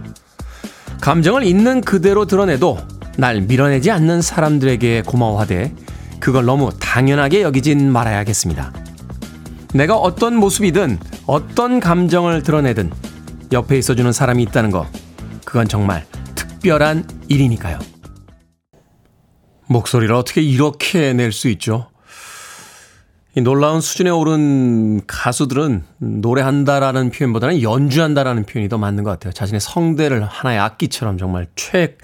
[1.02, 2.78] 감정을 있는 그대로 드러내도
[3.18, 5.74] 날 밀어내지 않는 사람들에게 고마워하되
[6.20, 8.74] 그걸 너무 당연하게 여기진 말아야겠습니다.
[9.74, 12.92] 내가 어떤 모습이든 어떤 감정을 드러내든
[13.52, 14.88] 옆에 있어주는 사람이 있다는 거
[15.46, 17.80] 그건 정말 특별한 일이니까요.
[19.68, 21.90] 목소리를 어떻게 이렇게 낼 수 있죠?
[23.38, 29.34] 이 놀라운 수준에 오른 가수들은 노래한다라는 표현보다는 연주한다라는 표현이 더 맞는 것 같아요.
[29.34, 31.98] 자신의 성대를 하나의 악기처럼 정말 최,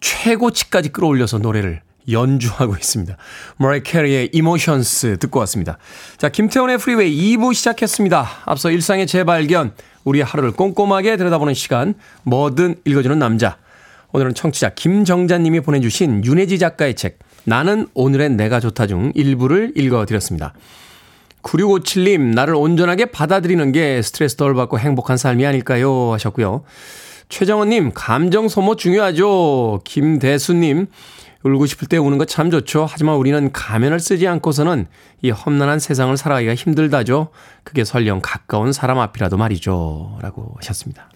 [0.00, 1.80] 최고치까지 끌어올려서 노래를
[2.10, 3.16] 연주하고 있습니다.
[3.56, 5.78] 머라이 캐리의 Emotions 듣고 왔습니다.
[6.18, 8.26] 자, 김태훈의 프리웨이 2부 시작했습니다.
[8.44, 9.72] 앞서 일상의 재발견,
[10.04, 13.58] 우리의 하루를 꼼꼼하게 들여다보는 시간, 뭐든 읽어주는 남자.
[14.12, 20.54] 오늘은 청취자 김정자님이 보내주신 윤혜지 작가의 책, 나는 오늘의 내가 좋다 중 일부를 읽어드렸습니다.
[21.42, 26.12] 9657님, 나를 온전하게 받아들이는 게 스트레스 덜 받고 행복한 삶이 아닐까요?
[26.12, 26.64] 하셨고요.
[27.28, 29.80] 최정원님, 감정 소모 중요하죠.
[29.84, 30.86] 김대수님,
[31.42, 32.86] 울고 싶을 때 우는 거 참 좋죠.
[32.88, 34.86] 하지만 우리는 가면을 쓰지 않고서는
[35.22, 37.28] 이 험난한 세상을 살아가기가 힘들다죠.
[37.64, 40.18] 그게 설령 가까운 사람 앞이라도 말이죠.
[40.22, 41.08] 라고 하셨습니다.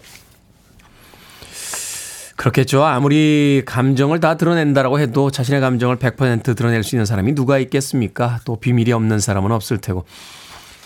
[2.36, 2.84] 그렇겠죠.
[2.84, 8.40] 아무리 감정을 다 드러낸다라고 해도 자신의 감정을 100% 드러낼 수 있는 사람이 누가 있겠습니까?
[8.46, 10.06] 또 비밀이 없는 사람은 없을 테고.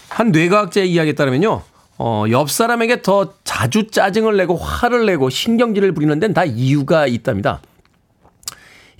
[0.08, 1.62] 한 뇌과학자의 이야기에 따르면요.
[1.98, 7.60] 어, 옆 사람에게 더 자주 짜증을 내고 화를 내고 신경질을 부리는 데는 다 이유가 있답니다.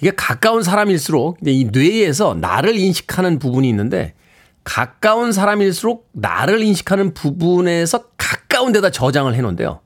[0.01, 4.15] 이게 가까운 사람일수록 이 뇌에서 나를 인식하는 부분이 있는데
[4.63, 9.81] 가까운 사람일수록 나를 인식하는 부분에서 가까운 데다 저장을 해 놓은데요.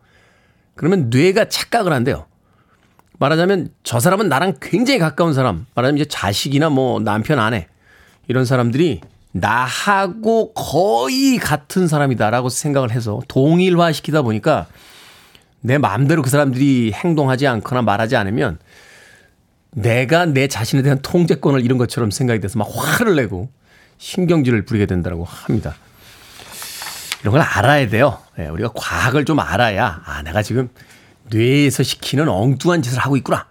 [0.75, 2.27] 그러면 뇌가 착각을 한대요.
[3.18, 7.66] 말하자면 저 사람은 나랑 굉장히 가까운 사람, 말하자면 이제 자식이나 뭐 남편 아내
[8.29, 9.01] 이런 사람들이
[9.40, 14.66] 나하고 거의 같은 사람이다라고 생각을 해서 동일화 시키다 보니까
[15.61, 18.59] 내 마음대로 그 사람들이 행동하지 않거나 말하지 않으면
[19.70, 23.51] 내가 내 자신에 대한 통제권을 잃은 것처럼 생각이 돼서 막 화를 내고
[23.98, 25.74] 신경질을 부리게 된다고 합니다.
[27.20, 28.18] 이런 걸 알아야 돼요.
[28.37, 30.68] 네, 우리가 과학을 좀 알아야 아 내가 지금
[31.31, 33.46] 뇌에서 시키는 엉뚱한 짓을 하고 있구나.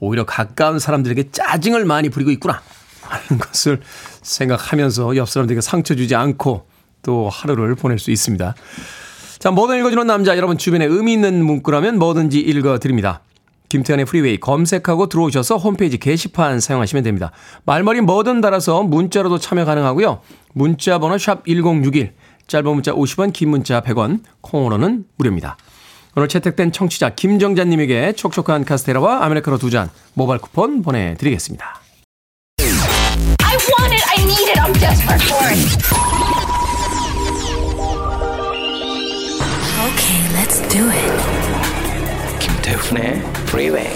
[0.00, 2.60] 오히려 가까운 사람들에게 짜증을 많이 부리고 있구나.
[3.12, 3.80] 하는 것을
[4.22, 6.66] 생각하면서 옆 사람들에게 상처 주지 않고
[7.02, 8.54] 또 하루를 보낼 수 있습니다.
[9.38, 13.22] 자, 뭐든 읽어주는 남자, 여러분 주변에 의미 있는 문구라면 뭐든지 읽어드립니다.
[13.70, 17.32] 김태현의 프리웨이 검색하고 들어오셔서 홈페이지 게시판 사용하시면 됩니다.
[17.64, 20.20] 말머리 뭐든 달아서 문자로도 참여 가능하고요.
[20.52, 22.12] 문자 번호 샵 1061,
[22.46, 25.56] 짧은 문자 50원, 긴 문자 100원, 콩으로는 무료입니다.
[26.14, 31.81] 오늘 채택된 청취자 김정자님에게 촉촉한 카스테라와 아메리카노 두 잔 모바일 쿠폰 보내드리겠습니다.
[33.92, 34.04] I want it.
[34.08, 34.58] I need it.
[34.58, 35.58] I'm desperate for it.
[39.86, 41.12] Okay, let's do it.
[42.40, 43.90] 김태훈의 Freeway.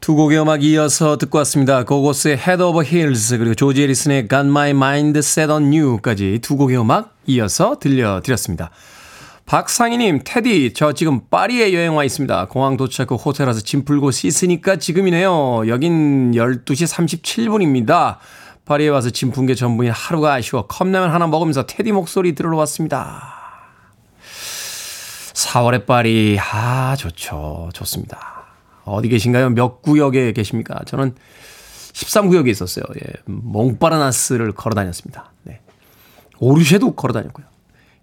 [0.00, 1.84] 두 곡의 음악 이어서 듣고 왔습니다.
[1.84, 6.78] 고고스의 Head Over Heels 그리고 조지 에리슨의 Got My Mind Set On You까지 두 곡의
[6.78, 8.70] 음악 이어서 들려드렸습니다.
[9.48, 12.48] 박상희님, 테디, 저 지금 파리에 여행 와 있습니다.
[12.48, 15.66] 공항 도착 후 호텔 와서 짐 풀고 씻으니까 지금이네요.
[15.68, 18.18] 여긴 12시 37분입니다.
[18.66, 23.22] 파리에 와서 짐 푼 게 전부인 하루가 아쉬워 컵라면 하나 먹으면서 테디 목소리 들으러 왔습니다.
[25.32, 27.70] 4월의 파리, 아, 좋죠.
[27.72, 28.44] 좋습니다.
[28.84, 29.48] 어디 계신가요?
[29.50, 30.80] 몇 구역에 계십니까?
[30.84, 31.14] 저는
[31.94, 32.84] 13구역에 있었어요.
[32.96, 33.14] 예.
[33.24, 35.32] 몽파르나스를 걸어 다녔습니다.
[35.44, 35.60] 네.
[36.38, 37.46] 오르쉐도 걸어 다녔고요.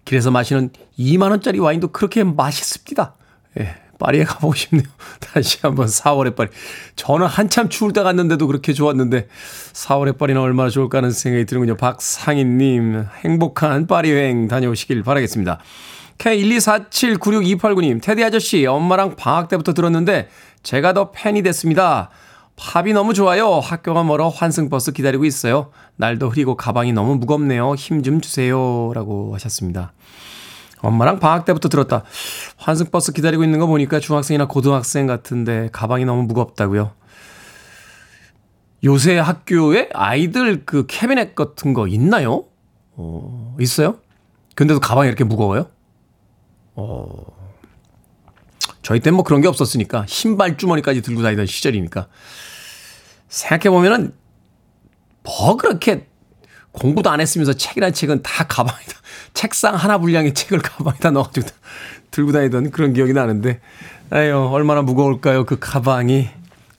[0.06, 3.14] 길에서 마시는 2만원짜리 와인도 그렇게 맛있습니다.
[3.60, 3.74] 예.
[3.98, 4.86] 파리에 가보고 싶네요.
[5.20, 6.48] 다시 한번 4월의 파리.
[6.96, 9.28] 저는 한참 추울 때 갔는데도 그렇게 좋았는데
[9.72, 11.76] 4월의 파리는 얼마나 좋을까 하는 생각이 드는군요.
[11.76, 15.58] 박상인님, 행복한 파리 여행 다녀오시길 바라겠습니다.
[16.18, 20.28] K124796289님, 테디 아저씨, 엄마랑 방학 때부터 들었는데
[20.62, 22.10] 제가 더 팬이 됐습니다.
[22.56, 23.58] 팝이 너무 좋아요.
[23.60, 25.70] 학교가 멀어 환승버스 기다리고 있어요.
[25.96, 27.74] 날도 흐리고 가방이 너무 무겁네요.
[27.74, 28.92] 힘 좀 주세요.
[28.94, 29.92] 라고 하셨습니다.
[30.80, 32.04] 엄마랑 방학 때부터 들었다.
[32.56, 36.92] 환승버스 기다리고 있는 거 보니까 중학생이나 고등학생 같은데 가방이 너무 무겁다고요.
[38.84, 42.44] 요새 학교에 아이들 그 캐비넷 같은 거 있나요?
[42.92, 43.96] 어, 있어요?
[44.54, 45.66] 근데도 가방이 이렇게 무거워요?
[46.74, 47.10] 어,
[48.82, 52.08] 저희 땐 뭐 그런 게 없었으니까 신발 주머니까지 들고 다니던 시절이니까.
[53.28, 54.12] 생각해보면은
[55.22, 56.06] 뭐 그렇게
[56.72, 58.92] 공부도 안 했으면서 책이란 책은 다 가방에다
[59.34, 61.48] 책상 하나 분량의 책을 가방에다 넣어가지고
[62.10, 63.60] 들고 다니던 그런 기억이 나는데.
[64.10, 66.28] 아유 얼마나 무거울까요 그 가방이.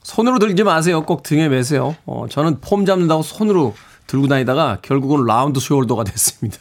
[0.03, 1.03] 손으로 들지 마세요.
[1.03, 1.95] 꼭 등에 매세요.
[2.05, 3.75] 어, 저는 폼 잡는다고 손으로
[4.07, 6.57] 들고 다니다가 결국은 라운드 숄더가 됐습니다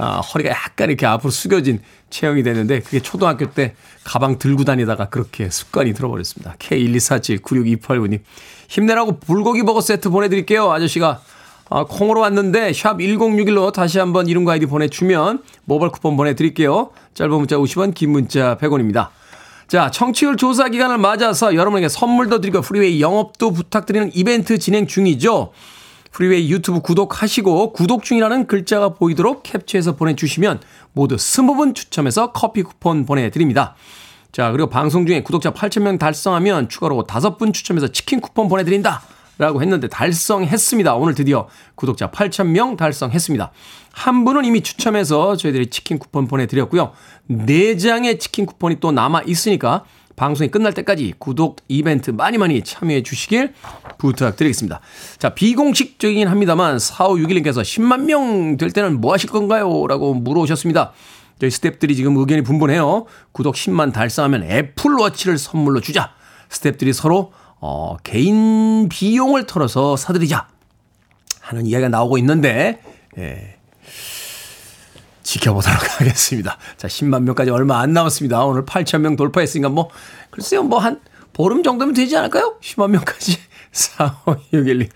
[0.00, 1.80] 아, 허리가 약간 이렇게 앞으로 숙여진
[2.10, 6.54] 체형이 되는데 그게 초등학교 때 가방 들고 다니다가 그렇게 습관이 들어버렸습니다.
[6.60, 8.20] K124796289님.
[8.68, 10.70] 힘내라고 불고기 버거 세트 보내드릴게요.
[10.70, 11.20] 아저씨가
[11.70, 16.90] 아, 콩으로 왔는데 샵 1061로 다시 한번 이름과 아이디 보내주면 모바일 쿠폰 보내드릴게요.
[17.14, 19.08] 짧은 문자 50원 긴 문자 100원입니다.
[19.66, 25.52] 자, 청취율 조사 기간을 맞아서 여러분에게 선물도 드리고 프리웨이 영업도 부탁드리는 이벤트 진행 중이죠.
[26.12, 30.60] 프리웨이 유튜브 구독하시고 구독 중이라는 글자가 보이도록 캡처해서 보내주시면
[30.92, 33.74] 모두 20분 추첨해서 커피 쿠폰 보내드립니다.
[34.32, 39.02] 자, 그리고 방송 중에 구독자 8,000명 달성하면 추가로 5분 추첨해서 치킨 쿠폰 보내드린다.
[39.38, 40.96] 라고 했는데 달성했습니다.
[40.96, 43.52] 오늘 드디어 구독자 8,000명 달성했습니다.
[43.92, 46.92] 한 분은 이미 추첨해서 저희들이 치킨 쿠폰 보내드렸고요.
[47.30, 49.84] 4장의 치킨 쿠폰이 또 남아 있으니까
[50.18, 53.54] 방송이 끝날 때까지 구독 이벤트 많이 많이 참여해 주시길
[53.98, 54.80] 부탁드리겠습니다.
[55.18, 59.86] 자, 비공식적이긴 합니다만 4561님께서 10만 명 될 때는 뭐 하실 건가요?
[59.86, 60.92] 라고 물어오셨습니다.
[61.40, 63.06] 저희 스탭들이 지금 의견이 분분해요.
[63.32, 66.12] 구독 10만 달성하면 애플워치를 선물로 주자.
[66.50, 70.48] 스탭들이 서로 어, 개인 비용을 털어서 사드리자
[71.40, 72.80] 하는 이야기가 나오고 있는데
[73.18, 73.57] 예.
[75.28, 76.56] 지켜보도록 하겠습니다.
[76.78, 78.44] 자, 10만 명까지 얼마 안 남았습니다.
[78.44, 79.90] 오늘 8천 명 돌파했으니까 뭐
[80.30, 81.00] 글쎄요, 뭐 한
[81.34, 82.56] 보름 정도면 되지 않을까요?
[82.62, 83.38] 10만 명까지
[83.72, 84.88] 4561님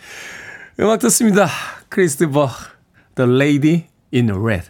[0.81, 1.49] 음악 듣습니다.
[1.90, 2.49] 크리스토퍼
[3.16, 4.68] The Lady in Red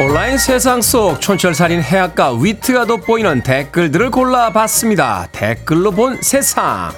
[0.00, 5.26] 온라인 세상 속 촌철살인 해악과 위트가 돋보이는 댓글들을 골라봤습니다.
[5.32, 6.92] 댓글로 본 세상.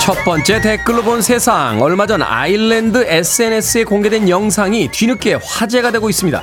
[0.00, 1.80] 첫 번째 댓글로 본 세상.
[1.80, 6.42] 얼마 전 아일랜드 SNS에 공개된 영상이 뒤늦게 화제가 되고 있습니다.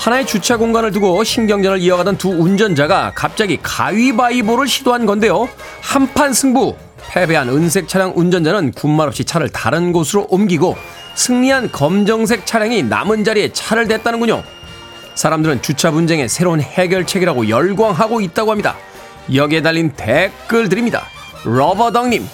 [0.00, 5.46] 하나의 주차 공간을 두고 신경전을 이어가던 두 운전자가 갑자기 가위바위보를 시도한 건데요.
[5.82, 6.74] 한판 승부.
[7.10, 10.74] 패배한 은색 차량 운전자는 군말 없이 차를 다른 곳으로 옮기고
[11.16, 14.42] 승리한 검정색 차량이 남은 자리에 차를 댔다는군요.
[15.16, 18.76] 사람들은 주차 분쟁의 새로운 해결책이라고 열광하고 있다고 합니다.
[19.34, 21.04] 여기에 달린 댓글들입니다.
[21.44, 22.26] 러버덕님,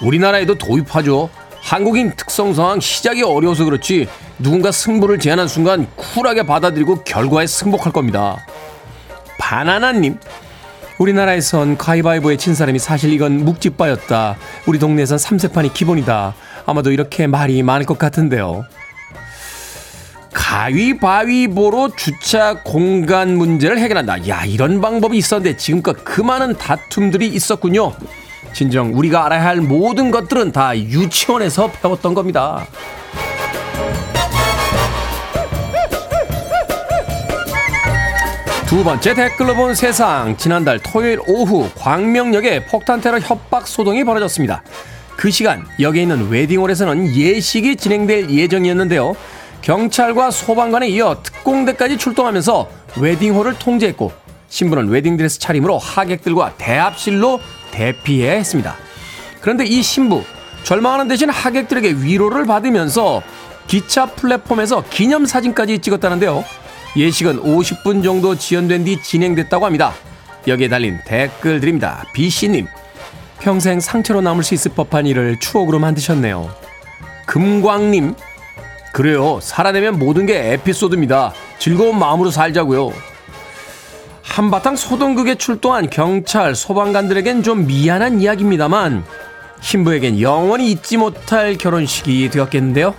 [0.00, 1.30] 우리나라에도 도입하죠.
[1.68, 8.38] 한국인 특성 상황 시작이 어려워서 그렇지 누군가 승부를 제안한 순간 쿨하게 받아들이고 결과에 승복할 겁니다.
[9.38, 10.18] 바나나님
[10.96, 14.38] 우리나라에선 가위바위보에 친 사람이 사실 이건 묵찌빠였다.
[14.64, 16.34] 우리 동네에선 삼세판이 기본이다.
[16.64, 18.64] 아마도 이렇게 말이 많을 것 같은데요.
[20.32, 24.26] 가위바위보로 주차 공간 문제를 해결한다.
[24.28, 27.92] 야 이런 방법이 있었는데 지금껏 그 많은 다툼들이 있었군요.
[28.52, 32.66] 진정 우리가 알아야 할 모든 것들은 다 유치원에서 배웠던 겁니다.
[38.66, 40.36] 두 번째 댓글로 본 세상.
[40.36, 44.62] 지난달 토요일 오후 광명역에 폭탄 테러 협박 소동이 벌어졌습니다.
[45.16, 49.14] 그 시간 여기에 있는 웨딩홀에서는 예식이 진행될 예정이었는데요.
[49.62, 52.68] 경찰과 소방관에 이어 특공대까지 출동하면서
[53.00, 54.12] 웨딩홀을 통제했고
[54.48, 58.76] 신부는 웨딩드레스 차림으로 하객들과 대합실로 대피해야 했습니다.
[59.40, 60.24] 그런데 이 신부
[60.64, 63.22] 절망하는 대신 하객들에게 위로를 받으면서
[63.66, 66.44] 기차 플랫폼에서 기념 사진까지 찍었다는데요.
[66.96, 69.94] 예식은 50분 정도 지연된 뒤 진행됐다고 합니다.
[70.46, 72.06] 여기에 달린 댓글들입니다.
[72.12, 72.66] B씨님,
[73.40, 76.50] 평생 상처로 남을 수 있을 법한 일을 추억으로 만드셨네요.
[77.26, 78.14] 금광님,
[78.92, 79.38] 그래요.
[79.40, 81.32] 살아내면 모든 게 에피소드입니다.
[81.58, 82.92] 즐거운 마음으로 살자고요.
[84.38, 89.04] 한바탕 소동극에 출동한 경찰, 소방관들에겐 좀 미안한 이야기입니다만
[89.60, 92.94] 신부에겐 영원히 잊지 못할 결혼식이 되었겠는데요.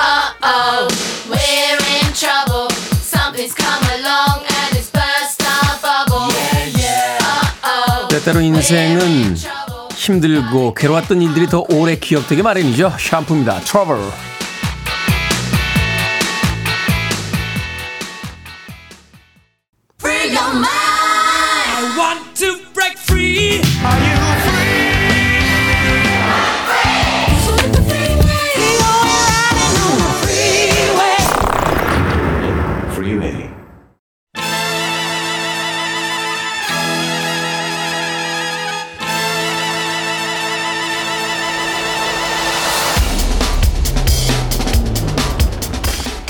[0.00, 0.88] Uh-oh,
[1.30, 2.66] we're in trouble.
[2.96, 6.26] Something's come along and it's burst our bubble.
[7.62, 9.36] Uh-oh, 때때로 인생은
[9.94, 12.94] 힘들고 괴로웠던 일들이 더 오래 기억되게 마련이죠.
[12.98, 13.60] 샴푸입니다.
[13.60, 14.33] 트러블.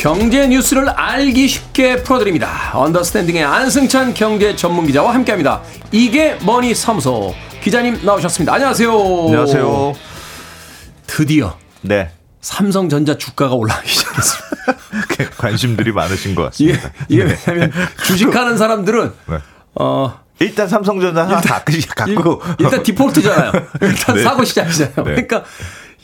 [0.05, 2.73] 경제 뉴스를 알기 쉽게 풀어드립니다.
[2.75, 5.63] 언더스탠딩의 안승찬 경제 전문 기자와 함께합니다.
[5.93, 8.53] 이게 머니 사무소 기자님 나오셨습니다.
[8.53, 8.91] 안녕하세요.
[8.91, 9.95] 안녕하세요.
[11.07, 12.11] 드디어 네.
[12.43, 15.37] 삼성전자 주가가 올라가기 시작했습니다.
[15.41, 17.07] 관심들이 많으신 것 이게 같습니다.
[17.09, 17.39] 이게 네.
[17.47, 17.73] 왜냐하면
[18.05, 19.39] 주식하는 사람들은 네.
[19.77, 23.53] 어 일단 삼성전자 하나 갖고, 갖고 일, 단 디폴트잖아요.
[23.81, 24.23] 일단 네.
[24.23, 24.97] 사고 시작이잖아요.
[24.97, 25.03] 네.
[25.03, 25.45] 그러니까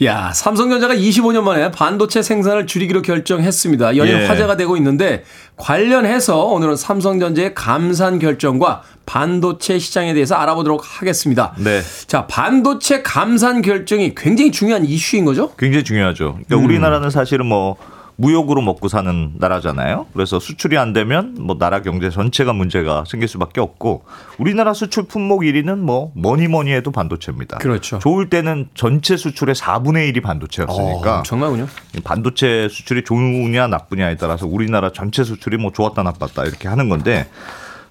[0.03, 3.97] 야, 삼성전자가 25년 만에 반도체 생산을 줄이기로 결정했습니다.
[3.99, 4.27] 연일 예.
[4.27, 5.25] 화제가 되고 있는데
[5.57, 11.55] 관련해서 오늘은 삼성전자의 감산 결정과 반도체 시장에 대해서 알아보도록 하겠습니다.
[11.59, 11.83] 네.
[12.07, 15.53] 자, 반도체 감산 결정이 굉장히 중요한 이슈인 거죠?
[15.59, 16.39] 굉장히 중요하죠.
[16.47, 16.65] 그러니까 음.
[16.65, 17.77] 우리나라는 사실은 뭐
[18.21, 20.07] 무역으로 먹고 사는 나라잖아요.
[20.13, 24.03] 그래서 수출이 안 되면 뭐 나라 경제 전체가 문제가 생길 수밖에 없고
[24.39, 27.59] 우리나라 수출 품목 1위는 뭐 뭐니 뭐니 해도 반도체입니다.
[27.59, 27.99] 그렇죠.
[27.99, 31.67] 좋을 때는 전체 수출의 4분의 1이 반도체였으니까 어, 엄청나군요.
[31.97, 37.27] 이 반도체 수출이 좋으냐 나쁘냐에 따라서 우리나라 전체 수출이 뭐 좋았다 나빴다 이렇게 하는 건데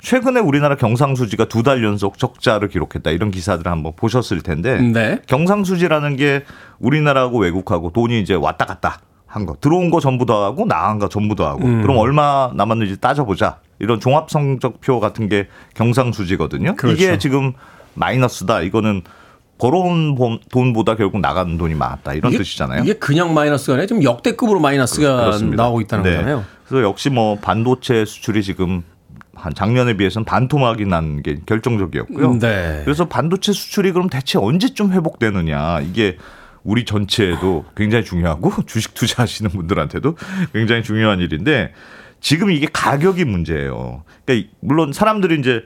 [0.01, 5.19] 최근에 우리나라 경상수지가 두 달 연속 적자를 기록했다 이런 기사들을 한번 보셨을 텐데 네.
[5.27, 6.43] 경상수지라는 게
[6.80, 8.99] 우리나라하고 외국하고 돈이 이제 왔다 갔다
[9.30, 11.82] 한 거 들어온 거 전부 다 하고 나간 거 전부 다 하고 음.
[11.84, 16.75] 그럼 얼마 남았는지 따져보자 이런 종합 성적표 같은 게 경상수지거든요.
[16.75, 16.95] 그렇죠.
[17.03, 17.53] 이게 지금
[17.93, 19.03] 마이너스다 이거는
[19.59, 22.84] 벌어온 돈- 돈보다 결국 나가는 돈이 많았다 이런 이게- 뜻이잖아요.
[22.84, 25.63] 이게 그냥 마이너스가 아니라 좀 역대급으로 마이너스가 그렇습니다.
[25.63, 26.11] 나오고 있다는 네.
[26.15, 26.43] 거잖아요.
[26.67, 28.84] 그래서 역시 뭐 반도체 수출이 지금
[29.36, 32.39] 한 작년에 비해서는 반토막이 난 게 결정적이었고요.
[32.39, 32.82] 네.
[32.84, 36.17] 그래서 반도체 수출이 그럼 대체 언제쯤 회복되느냐 이게
[36.64, 40.16] 우리 전체에도 굉장히 중요하고 주식 투자하시는 분들한테도
[40.53, 41.74] 굉장히 중요한 일인데
[42.22, 44.03] 지금 이게 가격이 문제예요.
[44.26, 45.64] 그러니까 물론 사람들이 이제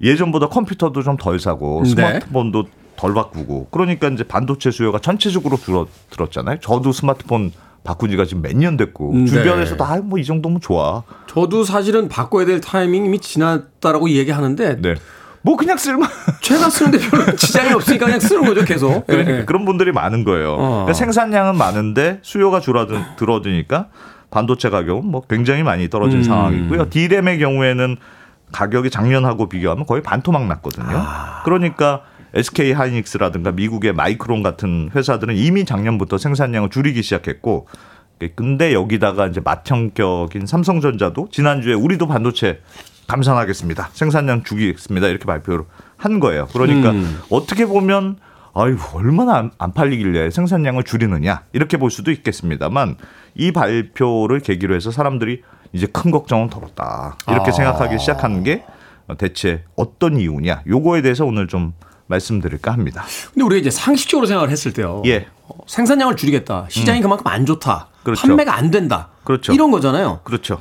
[0.00, 1.90] 예전보다 컴퓨터도 좀 덜 사고 네.
[1.90, 2.64] 스마트폰도
[2.96, 6.58] 덜 바꾸고 그러니까 이제 반도체 수요가 전체적으로 줄어 들었잖아요.
[6.60, 7.52] 저도 스마트폰
[7.84, 9.26] 바꾼 지가 지금 몇 년 됐고 네.
[9.26, 11.02] 주변에서도 아뭐이 정도면 좋아.
[11.26, 14.94] 저도 사실은 바꿔야 될 타이밍이 이미 지났다라고 얘기하는데 네.
[15.42, 16.08] 뭐 그냥 쓸만
[16.40, 19.06] 제가 쓰는데 별로 지장이 없으니까 그냥 쓰는 거죠, 계속.
[19.06, 19.44] 그러니까 예, 예.
[19.44, 20.52] 그런 분들이 많은 거예요.
[20.52, 20.68] 어.
[20.68, 23.88] 그러니까 생산량은 많은데 수요가 줄어든 들어드니까
[24.30, 26.22] 반도체 가격은 뭐 굉장히 많이 떨어진 음.
[26.22, 26.90] 상황이고요.
[26.90, 27.96] D램의 경우에는
[28.52, 30.86] 가격이 작년하고 비교하면 거의 반토막 났거든요.
[30.90, 31.42] 아.
[31.44, 32.02] 그러니까
[32.34, 37.66] SK 하이닉스라든가 미국의 마이크론 같은 회사들은 이미 작년부터 생산량을 줄이기 시작했고
[38.36, 42.60] 근데 여기다가 이제 맏형격인 삼성전자도 지난주에 우리도 반도체
[43.10, 43.90] 감산하겠습니다.
[43.92, 45.08] 생산량 주겠습니다.
[45.08, 45.64] 이렇게 발표를
[45.96, 46.46] 한 거예요.
[46.52, 47.20] 그러니까 음.
[47.28, 48.18] 어떻게 보면
[48.54, 52.96] 아유 얼마나 안, 안 팔리길래 생산량을 줄이느냐 이렇게 볼 수도 있겠습니다만
[53.34, 55.42] 이 발표를 계기로 해서 사람들이
[55.72, 57.52] 이제 큰 걱정은 덜었다 이렇게 아.
[57.52, 58.64] 생각하기 시작하는 게
[59.18, 61.72] 대체 어떤 이유냐 요거에 대해서 오늘 좀
[62.06, 63.04] 말씀드릴까 합니다.
[63.32, 65.02] 근데 우리가 이제 상식적으로 생각을 했을 때요.
[65.06, 65.26] 예.
[65.46, 66.66] 어, 생산량을 줄이겠다.
[66.68, 67.88] 시장이 그만큼 안 좋다.
[68.02, 68.26] 그렇죠.
[68.26, 69.10] 판매가 안 된다.
[69.22, 69.52] 그렇죠.
[69.52, 70.20] 이런 거잖아요.
[70.24, 70.60] 그렇죠.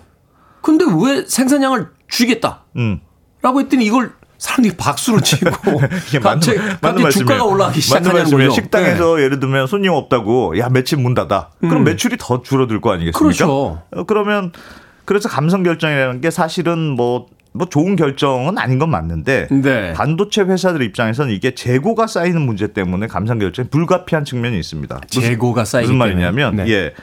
[0.62, 2.64] 근데 왜 생산량을 줄이겠다?
[2.78, 2.99] 음.
[3.41, 5.49] 라고 했더니 이걸 사람들이 박수를 치고
[6.07, 7.12] 이게 맞는, 갑자기, 맞는 갑자기 말씀이에요.
[7.12, 8.24] 주가가 올라가기 맞는 시작하는.
[8.24, 8.49] 거죠.
[8.51, 11.49] 식당에서 예를 들면 손님 없다고 야 며칠 문 닫아.
[11.60, 11.84] 그럼 음.
[11.84, 13.20] 매출이 더 줄어들 거 아니겠습니까?
[13.20, 13.82] 그렇죠.
[13.91, 14.51] 어, 그러면
[15.05, 19.93] 그래서 감성 결정이라는 게 사실은 뭐, 뭐 좋은 결정은 아닌 건 맞는데 네.
[19.93, 25.01] 반도체 회사들 입장에서는 이게 재고가 쌓이는 문제 때문에 감성 결정이 불가피한 측면이 있습니다.
[25.12, 25.97] 무슨- 재고가 쌓이기 무슨.
[25.97, 26.68] 말이냐면 네.
[26.70, 26.93] 예.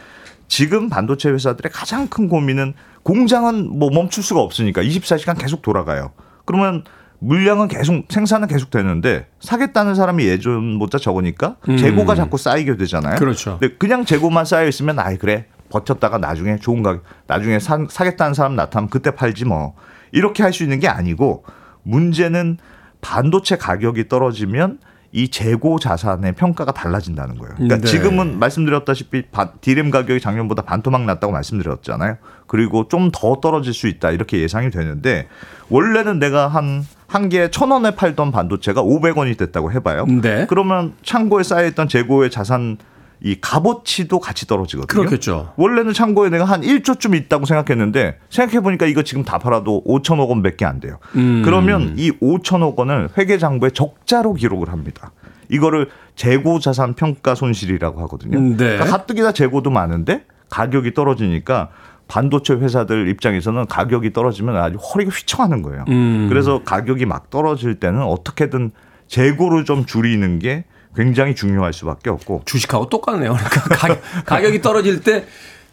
[0.48, 6.12] 지금 반도체 회사들의 가장 큰 고민은 공장은 뭐 멈출 수가 없으니까 24시간 계속 돌아가요.
[6.44, 6.84] 그러면
[7.18, 11.76] 물량은 계속 생산은 계속 되는데 사겠다는 사람이 예전보다 적으니까 음.
[11.76, 13.16] 재고가 자꾸 쌓이게 되잖아요.
[13.16, 13.58] 그렇죠.
[13.58, 18.54] 근데 그냥 재고만 쌓여 있으면 아이 그래 버텼다가 나중에 좋은 가격 나중에 사, 사겠다는 사람
[18.54, 19.74] 나타나면 그때 팔지 뭐
[20.12, 21.44] 이렇게 할 수 있는 게 아니고
[21.82, 22.58] 문제는
[23.00, 24.78] 반도체 가격이 떨어지면
[25.16, 27.54] 이 재고 자산의 평가가 달라진다는 거예요.
[27.54, 27.86] 그러니까 네.
[27.86, 32.18] 지금은 말씀드렸다시피 바- 디램 가격이 작년보다 반토막 났다고 말씀드렸잖아요.
[32.46, 35.26] 그리고 좀 더 떨어질 수 있다 이렇게 예상이 되는데
[35.70, 40.06] 원래는 내가 한 한 개에 천 원에 팔던 반도체가 500원이 됐다고 해봐요.
[40.06, 40.44] 네.
[40.48, 42.78] 그러면 창고에 쌓여있던 재고의 자산
[43.20, 44.86] 이 값어치도 같이 떨어지거든요.
[44.86, 45.52] 그렇겠죠.
[45.56, 50.64] 원래는 창고에 내가 한 1조쯤 있다고 생각했는데 생각해 보니까 이거 지금 다 팔아도 5천억 원밖에
[50.64, 50.98] 안 돼요.
[51.14, 51.42] 음.
[51.44, 55.12] 그러면 이 5천억 원을 회계 장부에 적자로 기록을 합니다.
[55.48, 58.38] 이거를 재고 자산 평가 손실이라고 하거든요.
[58.40, 58.56] 네.
[58.56, 61.70] 그러니까 가뜩이나 재고도 많은데 가격이 떨어지니까
[62.08, 65.84] 반도체 회사들 입장에서는 가격이 떨어지면 아주 허리가 휘청하는 거예요.
[65.88, 66.26] 음.
[66.28, 68.70] 그래서 가격이 막 떨어질 때는 어떻게든
[69.08, 70.64] 재고를 좀 줄이는 게
[70.96, 73.36] 굉장히 중요할 수밖에 없고 주식하고 똑같네요.
[73.38, 75.26] 그러니까 가격, 가격 이 떨어질 때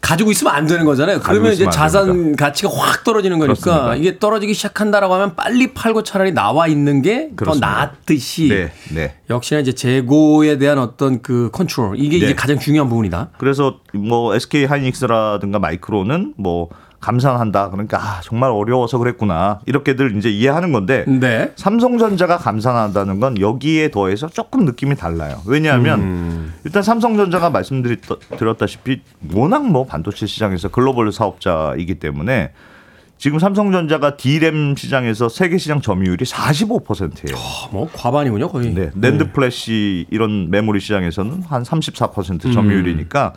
[0.04, 1.20] 가지고 있으면 안 되는 거잖아요.
[1.20, 2.44] 그러면 이제 자산 됩니다.
[2.44, 3.96] 가치가 확 떨어지는 거니까 그렇습니다.
[3.96, 7.54] 이게 떨어지기 시작한다라고 하면 빨리 팔고 차라리 나와 있는 게 더.
[7.54, 9.14] 낫듯이 네, 네.
[9.30, 12.24] 역시나 이제 재고에 대한 어떤 그 컨트롤 이게 네.
[12.26, 13.30] 이제 가장 중요한 부분이다.
[13.38, 16.68] 그래서 뭐 SK 하이닉스라든가 마이크로는 뭐
[17.04, 17.68] 감산한다.
[17.68, 19.60] 그러니까 아, 정말 어려워서 그랬구나.
[19.66, 21.52] 이렇게들 이제 이해하는 건데 네.
[21.56, 25.42] 삼성전자가 감산한다는 건 여기에 더해서 조금 느낌이 달라요.
[25.46, 26.54] 왜냐하면 음.
[26.64, 29.02] 일단 삼성전자가 말씀드렸다시피
[29.34, 32.52] 워낙 뭐 반도체 시장에서 글로벌 사업자이기 때문에
[33.18, 37.36] 지금 삼성전자가 D램 시장에서 세계 시장 점유율이 45%예요.
[37.70, 38.74] 뭐 과반이군요, 거의.
[38.74, 43.34] 네, NAND flash 이런 메모리 시장에서는 한 34% 점유율이니까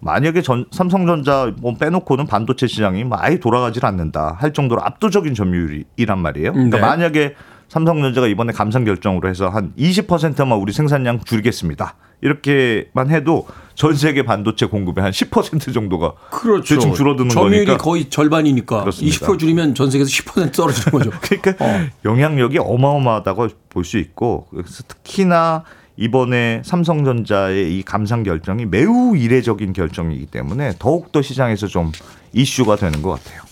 [0.00, 6.18] 만약에 전, 삼성전자 뭐 빼놓고는 반도체 시장이 뭐 아예 돌아가질 않는다 할 정도로 압도적인 점유율이란
[6.18, 6.52] 말이에요.
[6.52, 6.80] 그러니까 네.
[6.80, 7.34] 만약에
[7.68, 11.96] 삼성전자가 이번에 감산 결정으로 해서 한 20%만 우리 생산량 줄이겠습니다.
[12.20, 16.74] 이렇게만 해도 전 세계 반도체 공급의 한 10% 정도가 그렇죠.
[16.74, 17.82] 대충 줄어드는 점유율이 거니까.
[17.84, 19.26] 거의 절반이니까 그렇습니다.
[19.26, 21.10] 20% 줄이면 전 세계에서 10% 떨어지는 거죠.
[21.20, 25.62] 그러니까 영향력이 어마어마하다고 볼 수 있고 그래서 특히나
[25.98, 31.90] 이번에 삼성전자의 이 감상 결정이 매우 이례적인 결정이기 때문에 더욱 더 시장에서 좀
[32.32, 33.42] 이슈가 되는 것 같아요.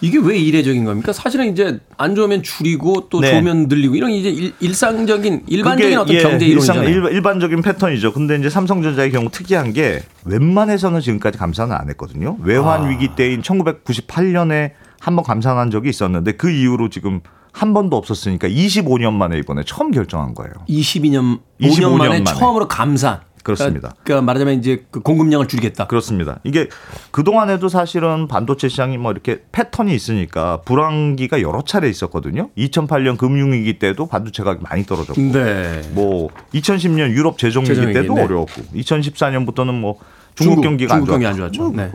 [0.00, 1.12] 이게 왜 이례적인 겁니까?
[1.12, 3.30] 사실은 이제 안 좋으면 줄이고 또 네.
[3.30, 7.08] 좋으면 늘리고 이런 이제 일, 일상적인 일반적인 어떤 예, 경제 일상- 이론이잖아요.
[7.14, 8.12] 일, 반적인 패턴이죠.
[8.12, 12.36] 근데 이제 삼성전자의 경우 특이한 게 웬만해서는 지금까지 감산을 안 했거든요.
[12.42, 12.88] 외환 아.
[12.88, 14.70] 위기 때인 1998년에
[15.00, 17.20] 한번 감산한 적이 있었는데 그 이후로 지금
[17.54, 20.52] 한 번도 없었으니까 25년 만에 이번에 처음 결정한 거예요.
[20.68, 22.24] 22년 5년 25년 만에, 만에.
[22.24, 23.20] 처음으로 감산.
[23.44, 23.90] 그렇습니다.
[23.90, 25.86] 그러니까, 그러니까 말하자면 이제 그 공급량을 줄이겠다.
[25.86, 26.40] 그렇습니다.
[26.44, 26.68] 이게
[27.12, 32.48] 그동안에도 사실은 반도체 시장이 뭐 이렇게 패턴이 있으니까 불황기가 여러 차례 있었거든요.
[32.56, 35.82] 2008년 금융위기 때도 반도체 가격이 많이 떨어졌고 네.
[35.92, 38.22] 뭐 2010년 유럽 재정위기 재정위기, 때도 네.
[38.22, 39.98] 어려웠고 2014년부터는 뭐
[40.34, 41.76] 중국, 경기가 중국 안 경기 좋았고 안 좋았죠.
[41.76, 41.92] 네.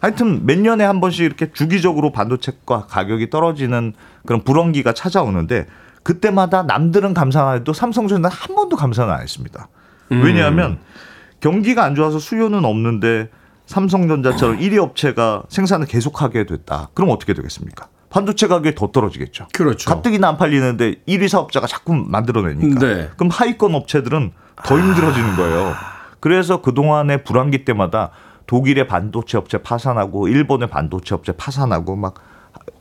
[0.00, 3.92] 하여튼 몇 년에 한 번씩 이렇게 주기적으로 반도체가 가격이 떨어지는
[4.26, 5.66] 그런 불황기가 찾아오는데
[6.02, 9.68] 그때마다 남들은 감산해도 삼성전자는 한 번도 감산을 안 했습니다.
[10.10, 10.22] 음.
[10.22, 10.78] 왜냐하면
[11.40, 13.30] 경기가 안 좋아서 수요는 없는데
[13.66, 16.88] 삼성전자처럼 1위 업체가 생산을 계속하게 됐다.
[16.94, 17.88] 그럼 어떻게 되겠습니까?
[18.10, 19.48] 반도체 가격이 더 떨어지겠죠.
[19.54, 19.88] 그렇죠.
[19.88, 22.80] 가뜩이나 안 팔리는데 1위 사업자가 자꾸 만들어내니까.
[22.80, 23.10] 네.
[23.16, 24.32] 그럼 하위권 업체들은
[24.64, 25.74] 더 힘들어지는 거예요.
[26.20, 28.10] 그래서 그동안의 불황기 때마다
[28.46, 32.14] 독일의 반도체 업체 파산하고 일본의 반도체 업체 파산하고 막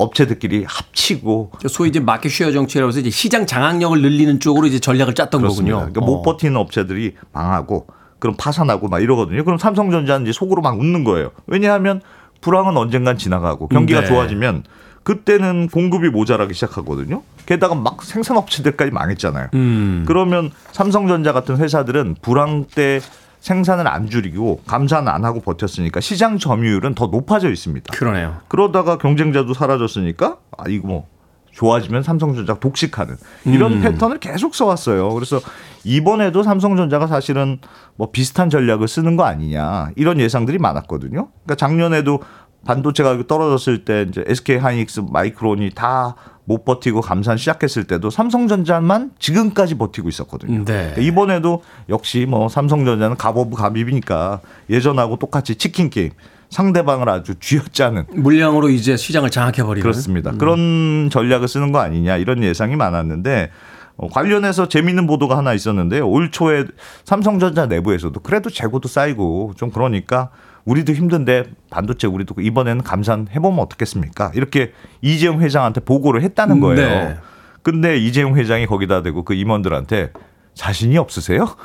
[0.01, 5.15] 업체들끼리 합치고 소위 이제 마켓 쉐어 정책이라고 해서 이제 시장 장악력을 늘리는 쪽으로 이제 전략을
[5.15, 5.77] 짰던 그렇습니다.
[5.77, 5.93] 거군요.
[5.93, 6.21] 그러니까 못 어.
[6.23, 7.87] 버티는 업체들이 망하고
[8.19, 9.43] 그럼 파산하고 막 이러거든요.
[9.43, 11.31] 그럼 삼성전자는 이제 속으로 막 웃는 거예요.
[11.47, 12.01] 왜냐하면
[12.41, 14.07] 불황은 언젠간 지나가고 경기가 네.
[14.07, 14.63] 좋아지면
[15.03, 17.23] 그때는 공급이 모자라기 시작하거든요.
[17.45, 19.47] 게다가 막 생산업체들까지 망했잖아요.
[19.55, 20.03] 음.
[20.07, 22.99] 그러면 삼성전자 같은 회사들은 불황 때
[23.41, 27.93] 생산을 안 줄이고 감산 안 하고 버텼으니까 시장 점유율은 더 높아져 있습니다.
[27.93, 28.37] 그러네요.
[28.47, 31.07] 그러다가 경쟁자도 사라졌으니까 아 이거 뭐
[31.51, 33.81] 좋아지면 삼성전자 독식하는 이런 음.
[33.81, 35.13] 패턴을 계속 써왔어요.
[35.13, 35.41] 그래서
[35.83, 37.59] 이번에도 삼성전자가 사실은
[37.97, 41.27] 뭐 비슷한 전략을 쓰는 거 아니냐 이런 예상들이 많았거든요.
[41.43, 42.21] 그러니까 작년에도
[42.65, 49.11] 반도체 가격이 떨어졌을 때 이제 SK 하이닉스, 마이크론이 다 못 버티고 감산 시작했을 때도 삼성전자만
[49.19, 50.65] 지금까지 버티고 있었거든요.
[50.65, 50.95] 네.
[50.99, 56.11] 이번에도 역시 뭐 삼성전자는 갑오브 갑입이니까 예전하고 똑같이 치킨 게임
[56.49, 59.81] 상대방을 아주 쥐어짜는 물량으로 이제 시장을 장악해 버리는.
[59.81, 60.31] 그렇습니다.
[60.31, 63.51] 그런 전략을 쓰는 거 아니냐 이런 예상이 많았는데
[63.97, 66.09] 어, 관련해서 재미있는 보도가 하나 있었는데요.
[66.09, 66.65] 올 초에
[67.05, 70.31] 삼성전자 내부에서도 그래도 재고도 쌓이고 좀 그러니까
[70.65, 74.31] 우리도 힘든데 반도체 우리도 이번에는 감산해보면 어떻겠습니까?
[74.35, 76.87] 이렇게 이재용 회장한테 보고를 했다는 거예요.
[76.87, 77.17] 네.
[77.63, 80.11] 근데 이재용 회장이 거기다 대고 그 임원들한테
[80.53, 81.55] 자신이 없으세요?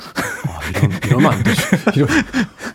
[0.70, 1.62] 이런, 이러면 안 되죠.
[1.94, 2.06] 이러...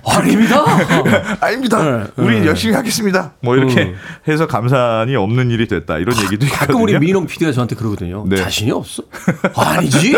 [0.05, 0.65] 아닙니다.
[1.41, 1.83] 아닙니다.
[1.83, 2.47] 네, 우리 네.
[2.47, 3.33] 열심히 하겠습니다.
[3.41, 3.95] 뭐 이렇게 음.
[4.27, 5.97] 해서 감산이 없는 일이 됐다.
[5.97, 6.49] 이런 얘기도 있거든요.
[6.67, 8.25] 가끔 우리 민홍 PD가 저한테 그러거든요.
[8.27, 8.35] 네.
[8.37, 9.03] 자신이 없어?
[9.55, 10.09] 아니지?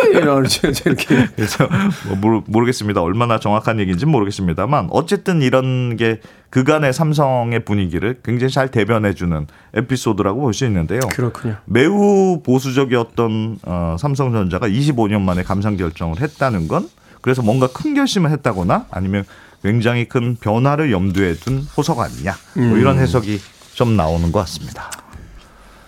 [0.86, 1.28] 이렇게.
[1.36, 1.68] 그래서
[2.08, 3.02] 뭐 모르, 모르겠습니다.
[3.02, 6.20] 얼마나 정확한 얘기인지는 모르겠습니다만 어쨌든 이런 게
[6.50, 11.00] 그간의 삼성의 분위기를 굉장히 잘 대변해주는 에피소드라고 볼 수 있는데요.
[11.12, 11.56] 그렇군요.
[11.66, 16.88] 매우 보수적이었던 어, 삼성전자가 25년 만에 감산 결정을 했다는 건
[17.22, 19.24] 그래서 뭔가 큰 결심을 했다거나 아니면
[19.64, 23.02] 굉장히 큰 변화를 염두에 둔 호석 아니냐 뭐 이런 음.
[23.02, 23.40] 해석이
[23.74, 24.92] 좀 나오는 것 같습니다.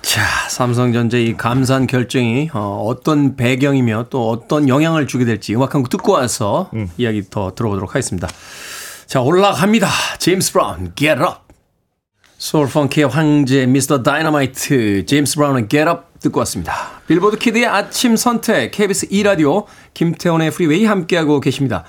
[0.02, 5.82] 자, 삼성전자 이 감산 결정이 어, 어떤 배경이며 또 어떤 영향을 주게 될지 음악 한
[5.82, 8.28] 곡 듣고 와서 이야기 더 들어보도록 하겠습니다.
[9.08, 9.88] 자, 올라갑니다.
[10.20, 11.45] 제임스 브라운, Get Up.
[12.46, 16.92] 소울 funky의 황제 미스터 다이너마이트 제임스 브라운의 Get Up 듣고 왔습니다.
[17.08, 21.86] 빌보드 키드의 아침 선택 KBS 2라디오 김태훈의 프리웨이 함께하고 계십니다.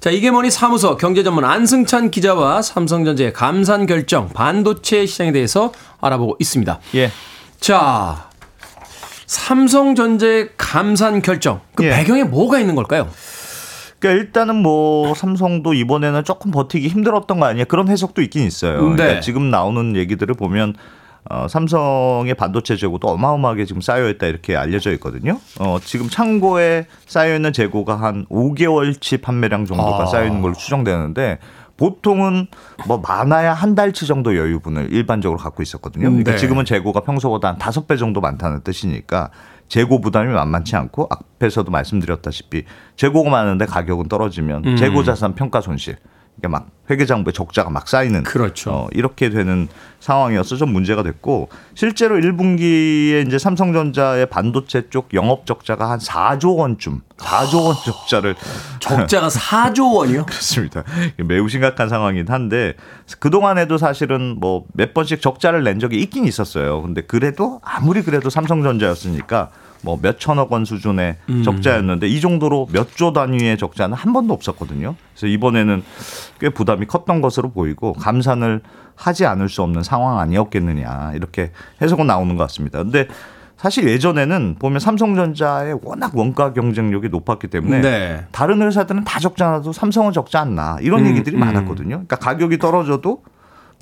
[0.00, 6.36] 자, 이게 머니 사무소 경제 전문 안승찬 기자와 삼성전자의 감산 결정 반도체 시장에 대해서 알아보고
[6.38, 6.80] 있습니다.
[6.94, 7.12] 예.
[7.60, 8.30] 자,
[9.26, 11.60] 삼성전자의 감산 결정.
[11.74, 11.90] 그 예.
[11.90, 13.10] 배경에 뭐가 있는 걸까요?
[13.98, 18.88] 그러니까 일단은 뭐 삼성도 이번에는 조금 버티기 힘들었던 거 아니야 그런 해석도 있긴 있어요.
[18.90, 18.96] 네.
[18.96, 20.74] 그러니까 지금 나오는 얘기들을 보면
[21.30, 25.38] 어, 삼성의 반도체 재고도 어마어마하게 지금 쌓여있다 이렇게 알려져 있거든요.
[25.60, 30.06] 어, 지금 창고에 쌓여있는 재고가 한 5개월치 판매량 정도가 아.
[30.06, 31.38] 쌓여있는 걸로 추정되는데
[31.78, 32.48] 보통은
[32.86, 36.10] 뭐 많아야 한 달치 정도 여유분을 일반적으로 갖고 있었거든요.
[36.10, 36.36] 그러니까 네.
[36.36, 39.30] 지금은 재고가 평소보다 한 다섯 배 정도 많다는 뜻이니까
[39.68, 42.64] 재고 부담이 만만치 않고 앞에서도 말씀드렸다시피
[42.96, 44.76] 재고가 많은데 가격은 떨어지면 음.
[44.76, 45.96] 재고 자산 평가 손실.
[46.40, 48.70] 그러니까 막 회계장부에 적자가 막 쌓이는 그렇죠.
[48.70, 49.68] 어, 이렇게 되는
[50.00, 57.02] 상황이어서 좀 문제가 됐고 실제로 1분기에 이제 삼성전자의 반도체 쪽 영업 적자가 한 4조 원쯤
[57.18, 58.36] 4조 원 적자를
[58.80, 60.24] 적자가 4조 원이요?
[60.26, 60.84] 그렇습니다.
[61.16, 62.74] 매우 심각한 상황이긴 한데
[63.18, 66.80] 그동안에도 사실은 뭐 몇 번씩 적자를 낸 적이 있긴 있었어요.
[66.82, 69.50] 근데 그래도 아무리 그래도 삼성전자였으니까
[69.82, 71.42] 뭐 몇 천억 원 수준의 음.
[71.42, 74.94] 적자였는데 이 정도로 몇 조 단위의 적자는 한 번도 없었거든요.
[75.12, 75.82] 그래서 이번에는
[76.40, 78.60] 꽤 부담이 컸던 것으로 보이고 감산을
[78.96, 82.82] 하지 않을 수 없는 상황 아니었겠느냐 이렇게 해석은 나오는 것 같습니다.
[82.82, 83.06] 근데
[83.56, 88.26] 사실 예전에는 보면 삼성전자의 워낙 원가 경쟁력이 높았기 때문에 네.
[88.30, 91.40] 다른 회사들은 다 않아도 삼성은 적지 않나 이런 음, 얘기들이 음.
[91.40, 91.88] 많았거든요.
[91.88, 93.22] 그러니까 가격이 떨어져도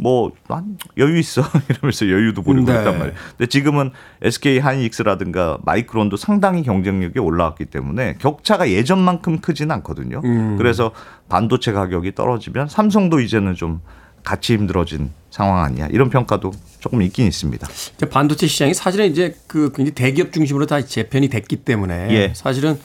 [0.00, 2.78] 뭐 난 여유 있어 이러면서 여유도 부리고 네.
[2.78, 3.16] 있단 말이에요.
[3.36, 3.90] 근데 지금은
[4.22, 10.20] SK 하이닉스라든가 마이크론도 상당히 경쟁력이 올라왔기 때문에 격차가 예전만큼 크지는 않거든요.
[10.24, 10.56] 음.
[10.58, 10.92] 그래서
[11.28, 13.80] 반도체 가격이 떨어지면 삼성도 이제는 좀
[14.22, 17.66] 같이 힘들어진 상황 아니야 이런 평가도 조금 있긴 있습니다.
[18.10, 22.32] 반도체 시장이 사실은 이제 그 굉장히 대기업 중심으로 다 재편이 됐기 때문에 예.
[22.34, 22.78] 사실은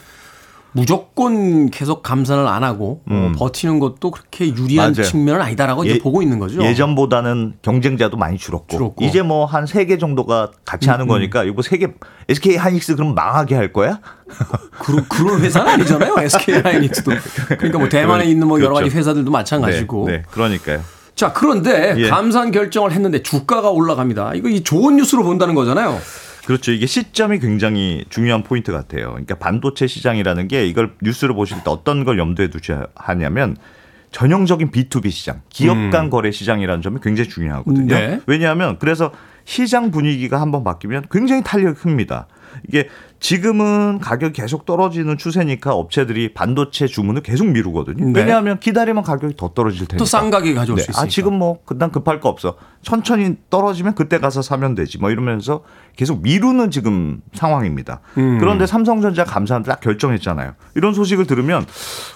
[0.74, 3.32] 무조건 계속 감산을 안 하고 어, 음.
[3.36, 5.02] 버티는 것도 그렇게 유리한 맞아요.
[5.06, 6.62] 측면은 아니다라고 이제 예- 보고 있는 거죠.
[6.64, 9.04] 예전보다는 경쟁자도 많이 줄었고, 줄었고.
[9.04, 11.88] 이제 뭐 한 세 개 정도가 같이 하는 거니까 이거 세개
[12.28, 14.00] SK 하이닉스 그럼 망하게 할 거야?
[14.82, 16.14] 그, 그런 회사는 아니잖아요.
[16.18, 17.10] SK 하이닉스도.
[17.58, 18.98] 그러니까 뭐 대만에 있는 뭐 여러 가지 그렇죠.
[18.98, 20.06] 회사들도 마찬가지고.
[20.06, 20.80] 네, 네, 그러니까요.
[21.14, 22.08] 자, 그런데 예.
[22.08, 24.32] 감산 결정을 했는데 주가가 올라갑니다.
[24.34, 25.98] 이거 이 좋은 뉴스로 본다는 거잖아요.
[26.46, 26.72] 그렇죠.
[26.72, 29.10] 이게 시점이 굉장히 중요한 포인트 같아요.
[29.10, 33.56] 그러니까 반도체 시장이라는 게 이걸 뉴스를 보실 때 어떤 걸 염두에 두셔야 하냐면
[34.10, 37.82] 전형적인 B2B 시장, 기업 간 거래 시장이라는 점이 굉장히 중요하거든요.
[37.82, 37.86] 음.
[37.86, 38.20] 네.
[38.26, 39.10] 왜냐하면 그래서
[39.44, 42.26] 시장 분위기가 한번 바뀌면 굉장히 탄력이 큽니다.
[42.68, 42.88] 이게
[43.22, 48.04] 지금은 가격이 계속 떨어지는 추세니까 업체들이 반도체 주문을 계속 미루거든요.
[48.12, 48.20] 네.
[48.20, 49.98] 왜냐하면 기다리면 가격이 더 떨어질 테니까.
[49.98, 51.02] 또 싼 가격에 가져올 수 있으니까.
[51.02, 52.56] 아, 지금 뭐 그냥 급할 거 없어.
[52.82, 54.98] 천천히 떨어지면 그때 가서 사면 되지.
[54.98, 55.62] 뭐 이러면서
[55.94, 58.00] 계속 미루는 지금 상황입니다.
[58.18, 58.38] 음.
[58.40, 60.54] 그런데 삼성전자 감사는 딱 결정했잖아요.
[60.74, 61.64] 이런 소식을 들으면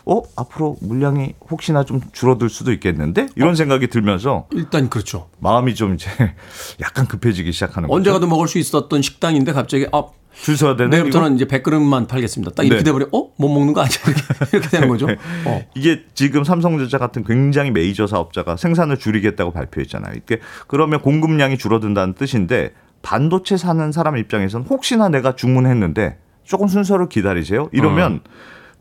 [0.06, 5.28] 어 앞으로 물량이 혹시나 좀 줄어들 수도 있겠는데 이런 생각이 들면서 일단 그렇죠.
[5.38, 6.10] 마음이 좀 이제
[6.82, 7.96] 약간 급해지기 시작하는 거죠.
[7.96, 10.02] 언제 가도 먹을 수 있었던 식당인데 갑자기 아
[10.42, 11.34] 줄 서야 되는 내일부터는?
[11.36, 12.52] 이제 100그릇만 팔겠습니다.
[12.54, 12.84] 딱 이렇게 네.
[12.84, 13.06] 돼버려.
[13.12, 13.30] 어?
[13.36, 13.96] 못 먹는 거 아니야?
[14.06, 14.22] 이렇게,
[14.56, 15.08] 이렇게 되는 거죠.
[15.44, 15.62] 어.
[15.74, 20.14] 이게 지금 삼성전자 같은 굉장히 메이저 사업자가 생산을 줄이겠다고 발표했잖아요.
[20.16, 22.72] 이게 그러면 공급량이 줄어든다는 뜻인데
[23.02, 27.68] 반도체 사는 사람 입장에서는 혹시나 내가 주문했는데 조금 순서를 기다리세요.
[27.72, 28.20] 이러면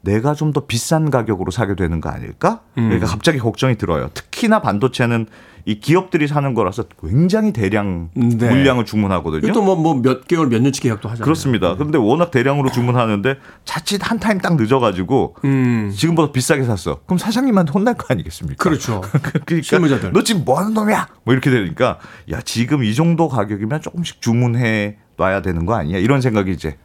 [0.01, 2.61] 내가 좀 더 비싼 가격으로 사게 되는 거 아닐까?
[2.75, 4.09] 그러니까 갑자기 걱정이 들어요.
[4.13, 5.25] 특히나 반도체는
[5.67, 8.49] 이 기업들이 사는 거라서 굉장히 대량 네.
[8.49, 9.51] 물량을 주문하거든요.
[9.51, 11.23] 또 뭐 뭐 몇 개월 몇 년치 계약도 하잖아요.
[11.23, 11.73] 그렇습니다.
[11.75, 15.91] 그런데 워낙 대량으로 주문하는데 자칫 한 타임 딱 늦어가지고 음.
[15.95, 16.99] 지금보다 비싸게 샀어.
[17.07, 18.63] 그럼 사장님한테 혼날 거 아니겠습니까?
[18.63, 19.01] 그렇죠.
[19.45, 20.13] 그러니까 실무자들.
[20.13, 21.07] 너 지금 뭐 하는 놈이야?
[21.23, 21.97] 뭐 이렇게 되니까
[22.31, 25.97] 야 지금 이 정도 가격이면 조금씩 주문해 놔야 되는 거 아니야?
[25.97, 26.77] 이런 생각이 이제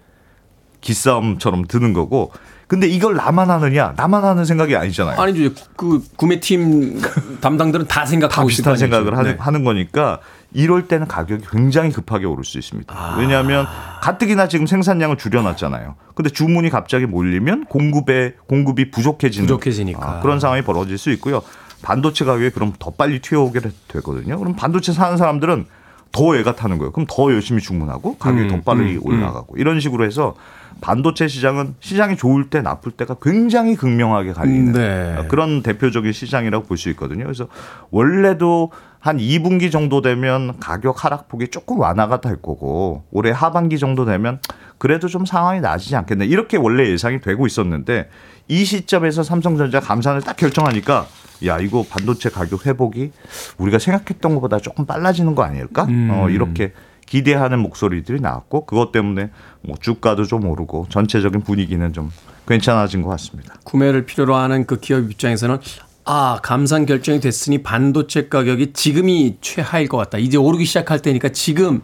[0.80, 2.32] 기싸움처럼 드는 거고.
[2.66, 3.94] 근데 이걸 나만 하느냐?
[3.96, 5.20] 나만 하는 생각이 아니잖아요.
[5.20, 5.52] 아니죠.
[5.76, 7.00] 그 구매팀
[7.40, 8.76] 담당들은 다다 생각하고 비슷한.
[8.76, 9.36] 생각을 하는, 네.
[9.40, 10.20] 하는 거니까
[10.52, 12.94] 이럴 때는 가격이 굉장히 급하게 오를 수 있습니다.
[12.96, 13.16] 아.
[13.18, 13.66] 왜냐하면
[14.02, 15.96] 가뜩이나 지금 생산량을 줄여놨잖아요.
[16.14, 20.08] 근데 주문이 갑자기 몰리면 공급에 공급이 부족해지는 부족해지니까.
[20.08, 21.42] 아, 그런 상황이 벌어질 수 있고요.
[21.82, 24.38] 반도체 가격이 그럼 더 빨리 튀어오게 되거든요.
[24.38, 25.66] 그럼 반도체 사는 사람들은
[26.12, 26.92] 더 애가 타는 거예요.
[26.92, 30.34] 그럼 더 열심히 주문하고 가격이 음, 더 빨리 음, 올라가고 이런 식으로 해서
[30.80, 35.26] 반도체 시장은 시장이 좋을 때 나쁠 때가 굉장히 극명하게 갈리는 네.
[35.28, 37.24] 그런 대표적인 시장이라고 볼 수 있거든요.
[37.24, 37.46] 그래서
[37.90, 44.40] 원래도 한 2분기 정도 되면 가격 하락폭이 조금 완화가 될 거고 올해 하반기 정도 되면
[44.78, 48.08] 그래도 좀 상황이 나아지지 않겠나 이렇게 원래 예상이 되고 있었는데
[48.48, 51.06] 이 시점에서 삼성전자 감산을 딱 결정하니까
[51.46, 53.12] 야 이거 반도체 가격 회복이
[53.58, 55.84] 우리가 생각했던 것보다 조금 빨라지는 거 아닐까?
[55.84, 56.10] 음.
[56.12, 56.72] 어, 이렇게
[57.10, 59.30] 기대하는 목소리들이 나왔고 그것 때문에
[59.62, 62.10] 뭐 주가도 좀 오르고 전체적인 분위기는 좀
[62.46, 63.54] 괜찮아진 것 같습니다.
[63.64, 65.58] 구매를 필요로 하는 그 기업 입장에서는
[66.04, 70.18] 아 감산 결정이 됐으니 반도체 가격이 지금이 최하일 것 같다.
[70.18, 71.82] 이제 오르기 시작할 때니까 지금 좀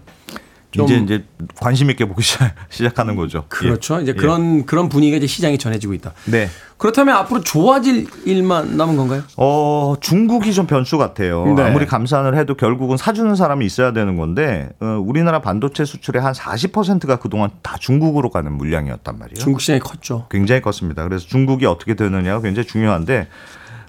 [0.84, 1.24] 이제 이제
[1.56, 3.44] 관심 있게 보기 시작- 시작하는 거죠.
[3.48, 3.98] 그렇죠.
[3.98, 4.02] 예.
[4.02, 4.20] 이제 예.
[4.20, 6.12] 그런 그런 분위기가 이제 시장에 전해지고 있다.
[6.26, 6.48] 네.
[6.78, 9.22] 그렇다면 앞으로 좋아질 일만 남은 건가요?
[9.38, 11.54] 어, 중국이 좀 변수 같아요.
[11.54, 11.62] 네.
[11.62, 17.16] 아무리 감산을 해도 결국은 사주는 사람이 있어야 되는 건데, 어, 우리나라 반도체 수출의 한 40%가
[17.16, 19.36] 그동안 다 중국으로 가는 물량이었단 말이에요.
[19.36, 20.26] 중국 시장이 컸죠.
[20.30, 21.02] 굉장히 컸습니다.
[21.04, 23.28] 그래서 중국이 어떻게 되느냐가 굉장히 중요한데,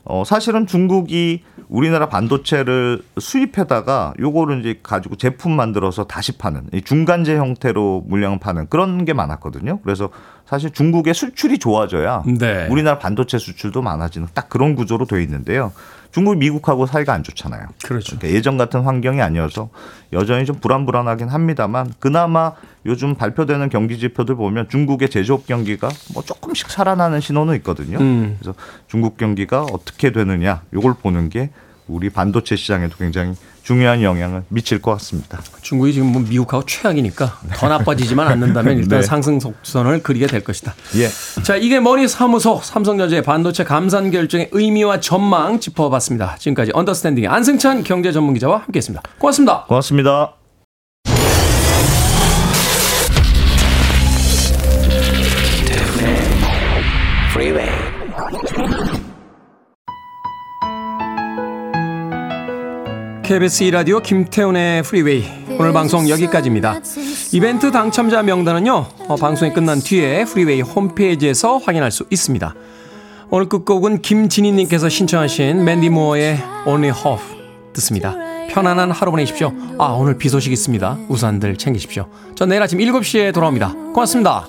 [0.09, 7.35] 어, 사실은 중국이 우리나라 반도체를 수입해다가 요거를 이제 가지고 제품 만들어서 다시 파는 이 중간재
[7.35, 9.79] 형태로 물량을 파는 그런 게 많았거든요.
[9.81, 10.09] 그래서
[10.45, 12.67] 사실 중국의 수출이 좋아져야 네.
[12.69, 15.73] 우리나라 반도체 수출도 많아지는 딱 그런 구조로 되어 있는데요.
[16.17, 17.67] 중국 미국하고 사이가 안 좋잖아요.
[17.83, 18.17] 그렇죠.
[18.17, 19.69] 그러니까 예전 같은 환경이 아니어서
[20.13, 22.53] 여전히 좀 불안불안하긴 합니다만 그나마
[22.87, 27.99] 요즘 발표되는 경기 지표들 보면 중국의 제조업 경기가 뭐 조금씩 살아나는 신호는 있거든요.
[27.99, 28.35] 음.
[28.39, 28.57] 그래서
[28.87, 31.51] 중국 경기가 어떻게 되느냐 요걸 보는 게
[31.87, 33.35] 우리 반도체 시장에도 굉장히
[33.67, 35.41] 중요한 영향을 미칠 것 같습니다.
[35.61, 39.05] 중국이 지금 뭐 미국하고 최악이니까 더 나빠지지만 않는다면 일단 네.
[39.05, 40.73] 상승 속선을 그리게 될 것이다.
[40.95, 41.09] 예.
[41.43, 46.37] 자, 이게 머니 사무소 삼성전자의 반도체 감산 결정의 의미와 전망 짚어봤습니다.
[46.39, 49.03] 지금까지 언더스탠딩의 안승찬 경제 전문 기자와 함께했습니다.
[49.19, 49.65] 고맙습니다.
[49.65, 50.36] 고맙습니다.
[63.27, 65.25] KBS 2라디오 김태훈의 프리웨이
[65.59, 66.79] 오늘 방송 여기까지입니다.
[67.33, 72.55] 이벤트 당첨자 명단은요 어, 방송이 끝난 뒤에 프리웨이 홈페이지에서 확인할 수 있습니다.
[73.29, 77.25] 오늘 끝곡은 김진희님께서 신청하신 맨디 모어의 Only Hope
[77.73, 78.15] 듣습니다.
[78.47, 79.51] 편안한 하루 보내십시오.
[79.77, 80.97] 아 오늘 비 소식 있습니다.
[81.09, 82.07] 우산들 챙기십시오.
[82.35, 83.73] 전 내일 아침 7시에 돌아옵니다.
[83.93, 84.47] 고맙습니다.